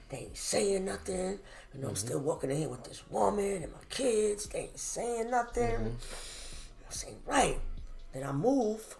They 0.10 0.18
ain't 0.18 0.38
saying 0.38 0.86
nothing. 0.86 1.40
You 1.74 1.82
know, 1.82 1.88
I'm 1.88 1.96
mm-hmm. 1.96 2.08
still 2.08 2.20
walking 2.20 2.52
in 2.52 2.58
here 2.58 2.70
with 2.70 2.84
this 2.84 3.04
woman 3.10 3.64
and 3.64 3.72
my 3.72 3.80
kids. 3.90 4.46
They 4.48 4.60
ain't 4.60 4.80
saying 4.80 5.32
nothing. 5.32 5.64
Mm-hmm. 5.64 6.88
This 6.90 7.06
ain't 7.08 7.18
right. 7.26 7.60
Then 8.14 8.24
I 8.24 8.32
move. 8.32 8.96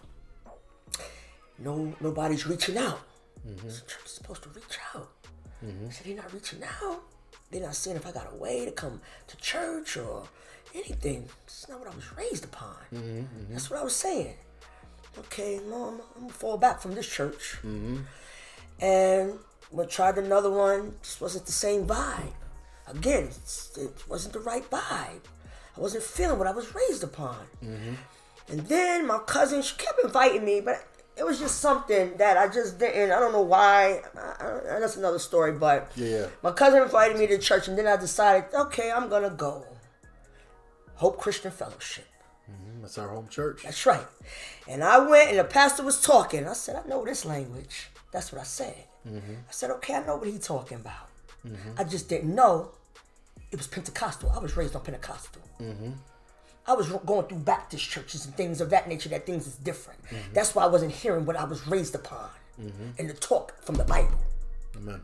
No, 1.58 1.94
nobody's 2.00 2.46
reaching 2.46 2.76
out. 2.76 3.00
I 3.46 3.68
said, 3.68 3.88
church 3.88 4.04
is 4.04 4.12
supposed 4.12 4.42
to 4.42 4.48
reach 4.50 4.78
out. 4.94 5.08
Mm-hmm. 5.64 5.86
I 5.88 5.90
said, 5.90 6.06
they're 6.06 6.16
not 6.16 6.32
reaching 6.32 6.62
out. 6.82 7.02
They're 7.50 7.62
not 7.62 7.74
saying 7.74 7.96
if 7.96 8.06
I 8.06 8.12
got 8.12 8.32
a 8.32 8.36
way 8.36 8.64
to 8.64 8.70
come 8.70 9.00
to 9.26 9.36
church 9.38 9.96
or 9.96 10.24
anything. 10.74 11.28
It's 11.44 11.68
not 11.68 11.80
what 11.80 11.90
I 11.90 11.94
was 11.94 12.16
raised 12.16 12.44
upon. 12.44 12.76
Mm-hmm, 12.94 13.20
mm-hmm. 13.20 13.52
That's 13.52 13.70
what 13.70 13.80
I 13.80 13.84
was 13.84 13.96
saying. 13.96 14.34
Okay, 15.18 15.58
no, 15.68 15.88
I'm, 15.88 16.00
I'm 16.14 16.20
gonna 16.22 16.32
fall 16.32 16.58
back 16.58 16.80
from 16.80 16.94
this 16.94 17.08
church. 17.08 17.58
And 18.80 19.38
we 19.72 19.86
tried 19.86 20.18
another 20.18 20.50
one. 20.50 20.94
Just 21.02 21.20
wasn't 21.20 21.46
the 21.46 21.52
same 21.52 21.86
vibe. 21.86 22.32
Again, 22.86 23.28
it 23.76 24.08
wasn't 24.08 24.34
the 24.34 24.40
right 24.40 24.68
vibe. 24.70 25.24
I 25.76 25.80
wasn't 25.80 26.04
feeling 26.04 26.38
what 26.38 26.46
I 26.46 26.52
was 26.52 26.74
raised 26.74 27.02
upon. 27.04 27.36
And 28.48 28.60
then 28.66 29.06
my 29.06 29.18
cousin, 29.18 29.62
she 29.62 29.76
kept 29.76 30.00
inviting 30.02 30.44
me, 30.44 30.60
but 30.60 30.82
it 31.18 31.24
was 31.26 31.38
just 31.38 31.60
something 31.60 32.16
that 32.18 32.36
I 32.36 32.48
just 32.48 32.78
didn't. 32.78 33.10
I 33.12 33.18
don't 33.20 33.32
know 33.32 33.42
why. 33.42 34.02
I, 34.16 34.20
I, 34.76 34.80
that's 34.80 34.96
another 34.96 35.18
story. 35.18 35.52
But 35.52 35.90
Yeah. 35.96 36.26
my 36.42 36.52
cousin 36.52 36.82
invited 36.82 37.18
me 37.18 37.26
to 37.26 37.38
church, 37.38 37.68
and 37.68 37.76
then 37.76 37.86
I 37.86 37.96
decided, 37.96 38.44
okay, 38.54 38.90
I'm 38.92 39.08
gonna 39.08 39.30
go. 39.30 39.64
Hope 40.96 41.18
Christian 41.18 41.50
Fellowship. 41.50 42.06
Mm-hmm, 42.50 42.82
that's 42.82 42.98
our 42.98 43.08
home 43.08 43.28
church. 43.28 43.62
That's 43.64 43.84
right. 43.86 44.06
And 44.68 44.82
I 44.82 44.98
went, 44.98 45.30
and 45.30 45.38
the 45.38 45.44
pastor 45.44 45.82
was 45.82 46.00
talking. 46.00 46.46
I 46.48 46.52
said, 46.54 46.76
I 46.76 46.88
know 46.88 47.04
this 47.04 47.24
language. 47.24 47.88
That's 48.12 48.32
what 48.32 48.40
I 48.40 48.44
said. 48.44 48.74
Mm-hmm. 49.06 49.32
I 49.48 49.52
said, 49.52 49.70
okay, 49.72 49.94
I 49.94 50.04
know 50.06 50.16
what 50.16 50.26
he's 50.28 50.46
talking 50.46 50.78
about. 50.78 51.08
Mm-hmm. 51.46 51.70
I 51.78 51.84
just 51.84 52.08
didn't 52.08 52.34
know 52.34 52.72
it 53.52 53.56
was 53.56 53.66
Pentecostal. 53.66 54.30
I 54.34 54.38
was 54.38 54.56
raised 54.56 54.74
on 54.74 54.82
Pentecostal. 54.82 55.42
I 56.68 56.74
was 56.74 56.88
going 56.88 57.26
through 57.26 57.38
Baptist 57.38 57.88
churches 57.88 58.26
and 58.26 58.34
things 58.36 58.60
of 58.60 58.70
that 58.70 58.88
nature, 58.88 59.08
that 59.08 59.24
things 59.24 59.46
is 59.46 59.56
different. 59.56 60.04
Mm-hmm. 60.04 60.34
That's 60.34 60.54
why 60.54 60.64
I 60.64 60.66
wasn't 60.66 60.92
hearing 60.92 61.24
what 61.24 61.36
I 61.36 61.44
was 61.44 61.66
raised 61.66 61.94
upon 61.94 62.28
mm-hmm. 62.60 62.90
and 62.98 63.08
the 63.08 63.14
talk 63.14 63.60
from 63.62 63.76
the 63.76 63.84
Bible. 63.84 64.18
Amen. 64.76 65.00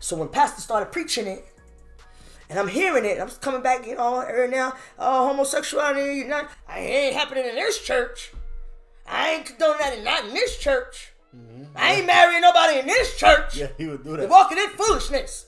So 0.00 0.16
when 0.16 0.28
Pastor 0.28 0.62
started 0.62 0.90
preaching 0.90 1.26
it, 1.26 1.44
and 2.48 2.58
I'm 2.58 2.68
hearing 2.68 3.04
it, 3.04 3.20
I'm 3.20 3.28
just 3.28 3.40
coming 3.40 3.62
back, 3.62 3.86
you 3.86 3.96
know, 3.96 4.20
every 4.20 4.48
now, 4.48 4.74
oh, 4.98 5.28
homosexuality, 5.28 6.18
you 6.18 6.28
not, 6.28 6.50
I 6.68 6.80
ain't 6.80 7.16
happening 7.16 7.44
in 7.46 7.54
this 7.54 7.78
church. 7.80 8.32
I 9.06 9.32
ain't 9.32 9.46
condoning 9.46 9.78
that, 9.78 10.02
not 10.02 10.24
in 10.24 10.34
this 10.34 10.58
church. 10.58 11.12
Mm-hmm. 11.36 11.64
I 11.76 11.94
ain't 11.94 12.06
marrying 12.06 12.42
nobody 12.42 12.80
in 12.80 12.86
this 12.86 13.16
church. 13.16 13.56
Yeah, 13.56 13.68
he 13.78 13.86
would 13.86 14.04
do 14.04 14.10
You're 14.10 14.18
that. 14.18 14.28
walking 14.28 14.58
in 14.58 14.68
foolishness. 14.70 15.46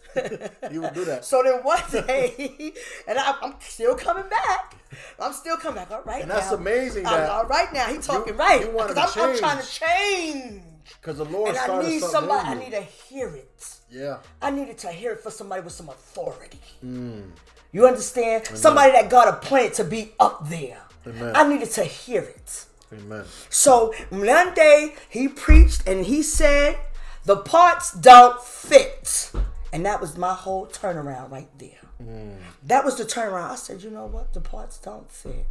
He 0.71 0.79
would 0.79 0.95
do 0.95 1.05
that. 1.07 1.25
so 1.25 1.43
then 1.43 1.63
one 1.63 1.83
day, 1.91 2.73
and 3.09 3.19
I, 3.19 3.37
I'm 3.43 3.55
still 3.61 3.95
coming 3.95 4.29
back. 4.29 4.77
I'm 5.19 5.33
still 5.33 5.57
coming 5.57 5.77
back. 5.77 5.91
All 5.91 6.03
right, 6.03 6.23
And 6.23 6.31
that's 6.31 6.51
now. 6.51 6.57
amazing 6.57 7.05
that 7.05 7.29
all 7.31 7.45
right 7.47 7.73
now, 7.73 7.87
he 7.87 7.99
talking 7.99 8.35
you- 8.35 8.39
right. 8.41 8.61
you 8.63 8.71
wanted 8.71 8.95
'Cause 8.97 9.15
to 9.15 9.21
I'm, 9.21 9.31
I'm 9.31 9.39
trying 9.39 9.61
to 9.63 9.67
change. 9.69 10.63
Because 11.01 11.19
the 11.19 11.25
Lord 11.25 11.49
And 11.51 11.59
I 11.59 11.83
need 11.83 12.03
somebody. 12.03 12.49
I 12.49 12.53
you. 12.55 12.59
need 12.61 12.71
to 12.73 12.81
hear 12.83 13.29
it. 13.35 13.77
Yeah. 13.91 14.19
I 14.43 14.51
needed 14.51 14.79
to 14.79 14.89
hear 14.89 15.13
it 15.13 15.21
for 15.21 15.31
somebody 15.31 15.63
with 15.63 15.73
some 15.73 15.89
authority. 15.89 16.61
Mm. 16.85 17.31
You 17.73 17.87
understand? 17.87 18.47
Somebody 18.55 18.93
that 18.93 19.09
got 19.11 19.29
a 19.29 19.33
plan 19.35 19.73
to 19.73 19.85
be 19.85 20.13
up 20.21 20.49
there. 20.49 20.79
Amen. 21.07 21.33
I 21.35 21.47
needed 21.49 21.71
to 21.73 21.85
hear 21.85 22.23
it. 22.23 22.67
Amen. 22.93 23.25
So 23.51 23.93
one 24.11 24.55
day 24.55 24.95
he 25.09 25.27
preached 25.29 25.87
and 25.87 26.07
he 26.07 26.23
said, 26.23 26.79
"The 27.25 27.37
parts 27.39 27.93
don't 27.93 28.41
fit," 28.43 29.31
and 29.75 29.85
that 29.85 30.01
was 30.01 30.17
my 30.17 30.33
whole 30.33 30.67
turnaround 30.67 31.31
right 31.31 31.49
there. 31.59 31.85
Mm. 32.03 32.39
That 32.63 32.85
was 32.85 32.97
the 32.97 33.05
turnaround. 33.05 33.51
I 33.51 33.57
said, 33.57 33.83
"You 33.83 33.91
know 33.91 34.07
what? 34.07 34.33
The 34.33 34.41
parts 34.41 34.79
don't 34.79 35.11
fit. 35.11 35.47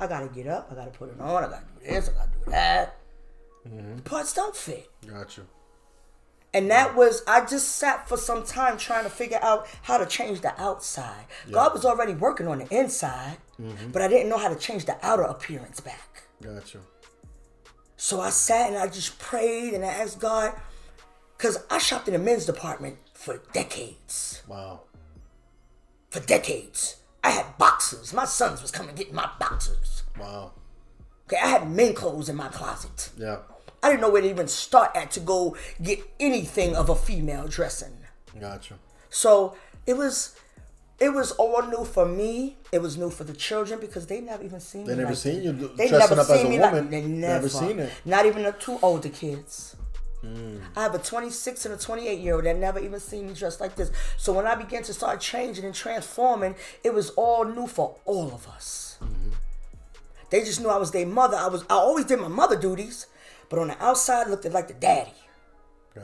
I 0.00 0.06
got 0.06 0.20
to 0.20 0.28
get 0.28 0.46
up. 0.48 0.68
I 0.70 0.74
got 0.74 0.92
to 0.92 0.98
put 0.98 1.10
it 1.10 1.20
on. 1.20 1.44
I 1.44 1.48
got 1.48 1.60
to 1.60 1.80
do 1.80 1.88
this. 1.88 2.10
I 2.10 2.12
got 2.12 2.32
to 2.32 2.38
do 2.44 2.50
that." 2.50 2.96
The 3.64 4.02
parts 4.02 4.32
don't 4.34 4.56
fit. 4.56 4.90
Gotcha. 5.06 5.42
And 6.54 6.70
that 6.70 6.96
was, 6.96 7.22
I 7.26 7.44
just 7.44 7.76
sat 7.76 8.08
for 8.08 8.16
some 8.16 8.42
time 8.42 8.78
trying 8.78 9.04
to 9.04 9.10
figure 9.10 9.38
out 9.42 9.66
how 9.82 9.98
to 9.98 10.06
change 10.06 10.40
the 10.40 10.58
outside. 10.58 11.26
God 11.50 11.74
was 11.74 11.84
already 11.84 12.14
working 12.14 12.48
on 12.48 12.58
the 12.60 12.74
inside, 12.74 13.36
but 13.92 14.00
I 14.00 14.08
didn't 14.08 14.30
know 14.30 14.38
how 14.38 14.48
to 14.48 14.56
change 14.56 14.86
the 14.86 14.96
outer 15.06 15.24
appearance 15.24 15.80
back. 15.80 16.22
Gotcha. 16.42 16.78
So 17.98 18.22
I 18.22 18.30
sat 18.30 18.68
and 18.70 18.78
I 18.78 18.86
just 18.86 19.18
prayed 19.18 19.74
and 19.74 19.84
I 19.84 19.88
asked 19.88 20.20
God, 20.20 20.54
because 21.36 21.58
I 21.70 21.76
shopped 21.78 22.08
in 22.08 22.14
the 22.14 22.18
men's 22.18 22.46
department 22.46 22.96
for 23.18 23.40
decades. 23.52 24.42
Wow. 24.46 24.82
For 26.10 26.20
decades. 26.20 26.96
I 27.24 27.30
had 27.30 27.58
boxers. 27.58 28.12
My 28.14 28.24
sons 28.24 28.62
was 28.62 28.70
coming 28.70 28.94
getting 28.94 29.14
my 29.14 29.28
boxers. 29.40 30.04
Wow. 30.18 30.52
Okay, 31.26 31.36
I 31.42 31.48
had 31.48 31.70
men 31.70 31.94
clothes 31.94 32.28
in 32.28 32.36
my 32.36 32.48
closet. 32.48 33.10
Yeah. 33.18 33.38
I 33.82 33.90
didn't 33.90 34.00
know 34.02 34.10
where 34.10 34.22
to 34.22 34.30
even 34.30 34.48
start 34.48 34.92
at 34.94 35.10
to 35.12 35.20
go 35.20 35.56
get 35.82 35.98
anything 36.20 36.74
of 36.76 36.88
a 36.88 36.94
female 36.94 37.46
dressing. 37.48 37.92
Gotcha. 38.40 38.74
So 39.10 39.56
it 39.86 39.96
was 39.96 40.36
it 41.00 41.10
was 41.12 41.32
all 41.32 41.62
new 41.66 41.84
for 41.84 42.06
me. 42.06 42.56
It 42.72 42.80
was 42.80 42.96
new 42.96 43.10
for 43.10 43.24
the 43.24 43.34
children 43.34 43.78
because 43.80 44.06
they 44.06 44.20
never 44.20 44.42
even 44.44 44.60
seen. 44.60 44.84
They 44.84 44.94
never 44.96 45.08
like 45.10 45.16
seen 45.18 45.42
you 45.42 45.52
They 45.52 45.88
dressing 45.88 45.98
never 45.98 46.14
up 46.14 46.30
as 46.30 46.38
seen 46.38 46.46
a 46.46 46.50
me 46.50 46.58
like- 46.60 46.72
woman. 46.72 46.90
they 46.90 47.02
Never 47.02 47.32
never 47.34 47.48
seen 47.48 47.78
it. 47.80 47.92
Not 48.04 48.26
even 48.26 48.44
the 48.44 48.52
two 48.52 48.78
older 48.82 49.08
kids. 49.10 49.76
Mm. 50.24 50.60
I 50.76 50.82
have 50.82 50.94
a 50.94 50.98
26 50.98 51.66
and 51.66 51.74
a 51.74 51.78
28 51.78 52.18
year 52.18 52.34
old 52.34 52.44
that 52.44 52.56
never 52.56 52.80
even 52.80 52.98
seen 52.98 53.28
me 53.28 53.34
dressed 53.34 53.60
like 53.60 53.76
this. 53.76 53.90
So 54.16 54.32
when 54.32 54.46
I 54.46 54.54
began 54.54 54.82
to 54.84 54.94
start 54.94 55.20
changing 55.20 55.64
and 55.64 55.74
transforming, 55.74 56.56
it 56.82 56.92
was 56.92 57.10
all 57.10 57.44
new 57.44 57.66
for 57.66 57.96
all 58.04 58.32
of 58.32 58.48
us. 58.48 58.98
Mm-hmm. 59.02 59.30
They 60.30 60.40
just 60.40 60.60
knew 60.60 60.68
I 60.68 60.76
was 60.76 60.90
their 60.90 61.06
mother. 61.06 61.36
I 61.36 61.46
was 61.48 61.62
I 61.70 61.74
always 61.74 62.04
did 62.04 62.20
my 62.20 62.28
mother 62.28 62.56
duties, 62.56 63.06
but 63.48 63.58
on 63.58 63.68
the 63.68 63.82
outside 63.82 64.26
I 64.26 64.30
looked 64.30 64.44
like 64.46 64.68
the 64.68 64.74
daddy. 64.74 65.12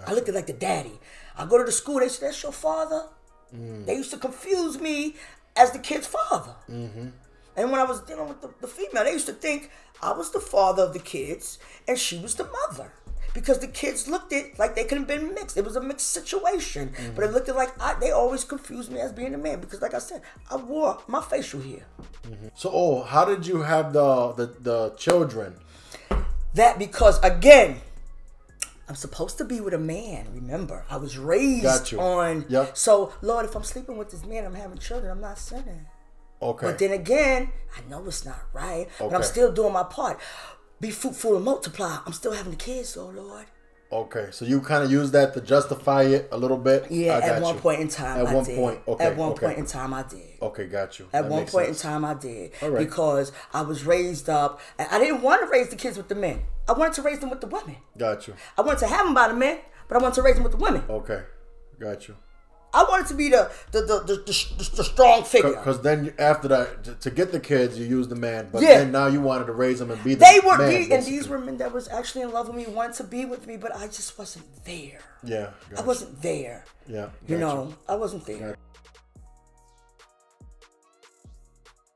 I 0.06 0.12
looked 0.12 0.28
at 0.28 0.34
like 0.34 0.46
the 0.46 0.52
daddy. 0.52 0.98
I 1.36 1.46
go 1.46 1.58
to 1.58 1.64
the 1.64 1.72
school, 1.72 2.00
they 2.00 2.08
said, 2.08 2.28
That's 2.28 2.42
your 2.42 2.52
father? 2.52 3.06
Mm. 3.54 3.86
They 3.86 3.94
used 3.94 4.10
to 4.10 4.16
confuse 4.16 4.80
me 4.80 5.16
as 5.56 5.70
the 5.72 5.78
kid's 5.78 6.06
father. 6.06 6.54
Mm-hmm. 6.70 7.08
And 7.56 7.70
when 7.70 7.80
I 7.80 7.84
was 7.84 8.00
dealing 8.00 8.28
with 8.28 8.40
the, 8.40 8.50
the 8.60 8.66
female, 8.66 9.04
they 9.04 9.12
used 9.12 9.26
to 9.26 9.32
think 9.32 9.70
I 10.02 10.12
was 10.12 10.32
the 10.32 10.40
father 10.40 10.82
of 10.82 10.92
the 10.92 10.98
kids 10.98 11.58
and 11.86 11.98
she 11.98 12.18
was 12.18 12.34
the 12.34 12.44
mother. 12.44 12.92
Because 13.34 13.58
the 13.58 13.66
kids 13.66 14.06
looked 14.06 14.32
it 14.32 14.58
like 14.60 14.76
they 14.76 14.84
could 14.84 14.96
have 14.96 15.08
been 15.08 15.34
mixed. 15.34 15.56
It 15.56 15.64
was 15.64 15.74
a 15.74 15.80
mixed 15.80 16.10
situation. 16.10 16.90
Mm-hmm. 16.90 17.16
But 17.16 17.24
it 17.24 17.32
looked 17.32 17.48
like 17.48 17.70
I, 17.80 17.94
they 18.00 18.12
always 18.12 18.44
confused 18.44 18.92
me 18.92 19.00
as 19.00 19.12
being 19.12 19.34
a 19.34 19.38
man. 19.38 19.60
Because, 19.60 19.82
like 19.82 19.92
I 19.92 19.98
said, 19.98 20.22
I 20.50 20.56
wore 20.56 21.02
my 21.08 21.20
facial 21.20 21.60
hair. 21.60 21.84
So, 22.54 22.70
oh, 22.72 23.02
how 23.02 23.24
did 23.24 23.46
you 23.46 23.62
have 23.62 23.92
the 23.92 24.32
the, 24.32 24.46
the 24.60 24.90
children? 24.96 25.56
That 26.54 26.78
because, 26.78 27.18
again, 27.24 27.80
I'm 28.88 28.94
supposed 28.94 29.36
to 29.38 29.44
be 29.44 29.60
with 29.60 29.74
a 29.74 29.78
man. 29.78 30.28
Remember, 30.32 30.84
I 30.88 30.98
was 30.98 31.18
raised 31.18 31.94
on. 31.94 32.44
Yep. 32.48 32.76
So, 32.76 33.12
Lord, 33.20 33.46
if 33.46 33.56
I'm 33.56 33.64
sleeping 33.64 33.96
with 33.96 34.10
this 34.10 34.24
man, 34.24 34.44
I'm 34.44 34.54
having 34.54 34.78
children. 34.78 35.10
I'm 35.10 35.20
not 35.20 35.38
sinning. 35.38 35.86
Okay. 36.40 36.66
But 36.66 36.78
then 36.78 36.92
again, 36.92 37.50
I 37.76 37.88
know 37.88 38.04
it's 38.06 38.24
not 38.24 38.40
right. 38.52 38.86
But 38.98 39.14
I'm 39.14 39.22
still 39.22 39.50
doing 39.50 39.72
my 39.72 39.84
part. 39.84 40.20
Be 40.80 40.90
fruitful 40.90 41.36
and 41.36 41.44
multiply. 41.44 41.98
I'm 42.06 42.12
still 42.12 42.32
having 42.32 42.52
the 42.52 42.58
kids, 42.58 42.96
oh 42.96 43.06
Lord. 43.08 43.46
okay. 43.92 44.28
So 44.32 44.44
you 44.44 44.60
kind 44.60 44.82
of 44.84 44.90
use 44.90 45.10
that 45.12 45.32
to 45.34 45.40
justify 45.40 46.02
it 46.04 46.28
a 46.32 46.36
little 46.36 46.56
bit. 46.58 46.90
Yeah, 46.90 47.18
at 47.18 47.40
one 47.40 47.54
you. 47.54 47.60
point 47.60 47.80
in 47.80 47.88
time, 47.88 48.20
At 48.20 48.26
I 48.26 48.34
one 48.34 48.44
did. 48.44 48.56
point. 48.58 48.80
Okay. 48.88 49.04
At 49.04 49.16
one 49.16 49.32
okay. 49.32 49.46
point 49.46 49.58
in 49.58 49.66
time, 49.66 49.94
I 49.94 50.02
did. 50.02 50.20
Okay, 50.42 50.66
got 50.66 50.98
you. 50.98 51.06
At 51.12 51.22
That 51.22 51.30
one 51.30 51.46
point 51.46 51.66
sense. 51.68 51.84
in 51.84 51.90
time, 51.90 52.04
I 52.04 52.14
did 52.14 52.52
All 52.60 52.70
right. 52.70 52.86
because 52.86 53.32
I 53.52 53.62
was 53.62 53.84
raised 53.86 54.28
up. 54.28 54.60
I 54.78 54.98
didn't 54.98 55.22
want 55.22 55.42
to 55.42 55.48
raise 55.48 55.68
the 55.68 55.76
kids 55.76 55.96
with 55.96 56.08
the 56.08 56.14
men. 56.16 56.42
I 56.68 56.72
wanted 56.72 56.94
to 56.94 57.02
raise 57.02 57.20
them 57.20 57.30
with 57.30 57.40
the 57.40 57.46
women. 57.46 57.76
Got 57.96 58.26
you. 58.26 58.34
I 58.58 58.62
wanted 58.62 58.80
to 58.80 58.86
have 58.88 59.04
them 59.06 59.14
by 59.14 59.28
the 59.28 59.34
men, 59.34 59.58
but 59.88 59.96
I 59.96 60.02
wanted 60.02 60.16
to 60.16 60.22
raise 60.22 60.34
them 60.34 60.42
with 60.44 60.52
the 60.52 60.58
women. 60.58 60.82
Okay. 60.88 61.22
Got 61.78 62.08
you. 62.08 62.16
I 62.74 62.84
wanted 62.90 63.06
to 63.08 63.14
be 63.14 63.28
the 63.30 63.50
the 63.72 63.80
the, 63.82 63.98
the, 64.00 64.14
the, 64.16 64.70
the 64.76 64.84
strong 64.84 65.22
figure. 65.24 65.50
Because 65.50 65.80
then 65.82 66.12
after 66.18 66.48
that, 66.48 66.84
to, 66.84 66.94
to 66.94 67.10
get 67.10 67.32
the 67.32 67.40
kids, 67.40 67.78
you 67.78 67.86
use 67.86 68.08
the 68.08 68.16
man. 68.16 68.48
But 68.52 68.62
Yeah. 68.62 68.78
then 68.78 68.92
now 68.92 69.06
you 69.06 69.20
wanted 69.20 69.46
to 69.46 69.52
raise 69.52 69.78
them 69.78 69.90
and 69.90 70.02
be 70.02 70.14
the 70.14 70.20
They 70.24 70.40
were, 70.44 70.58
man, 70.58 70.92
and 70.92 71.04
these 71.06 71.28
were 71.28 71.38
men 71.38 71.56
that 71.58 71.72
was 71.72 71.88
actually 71.88 72.22
in 72.22 72.32
love 72.32 72.48
with 72.48 72.56
me, 72.56 72.66
wanted 72.66 72.94
to 72.96 73.04
be 73.04 73.24
with 73.24 73.46
me, 73.46 73.56
but 73.56 73.74
I 73.76 73.86
just 73.86 74.18
wasn't 74.18 74.46
there. 74.64 75.00
Yeah. 75.22 75.50
I 75.78 75.82
wasn't 75.82 76.20
there. 76.20 76.64
Yeah. 76.88 77.08
You 77.28 77.38
know, 77.38 77.74
I 77.88 77.94
wasn't 77.94 78.26
there. 78.26 78.56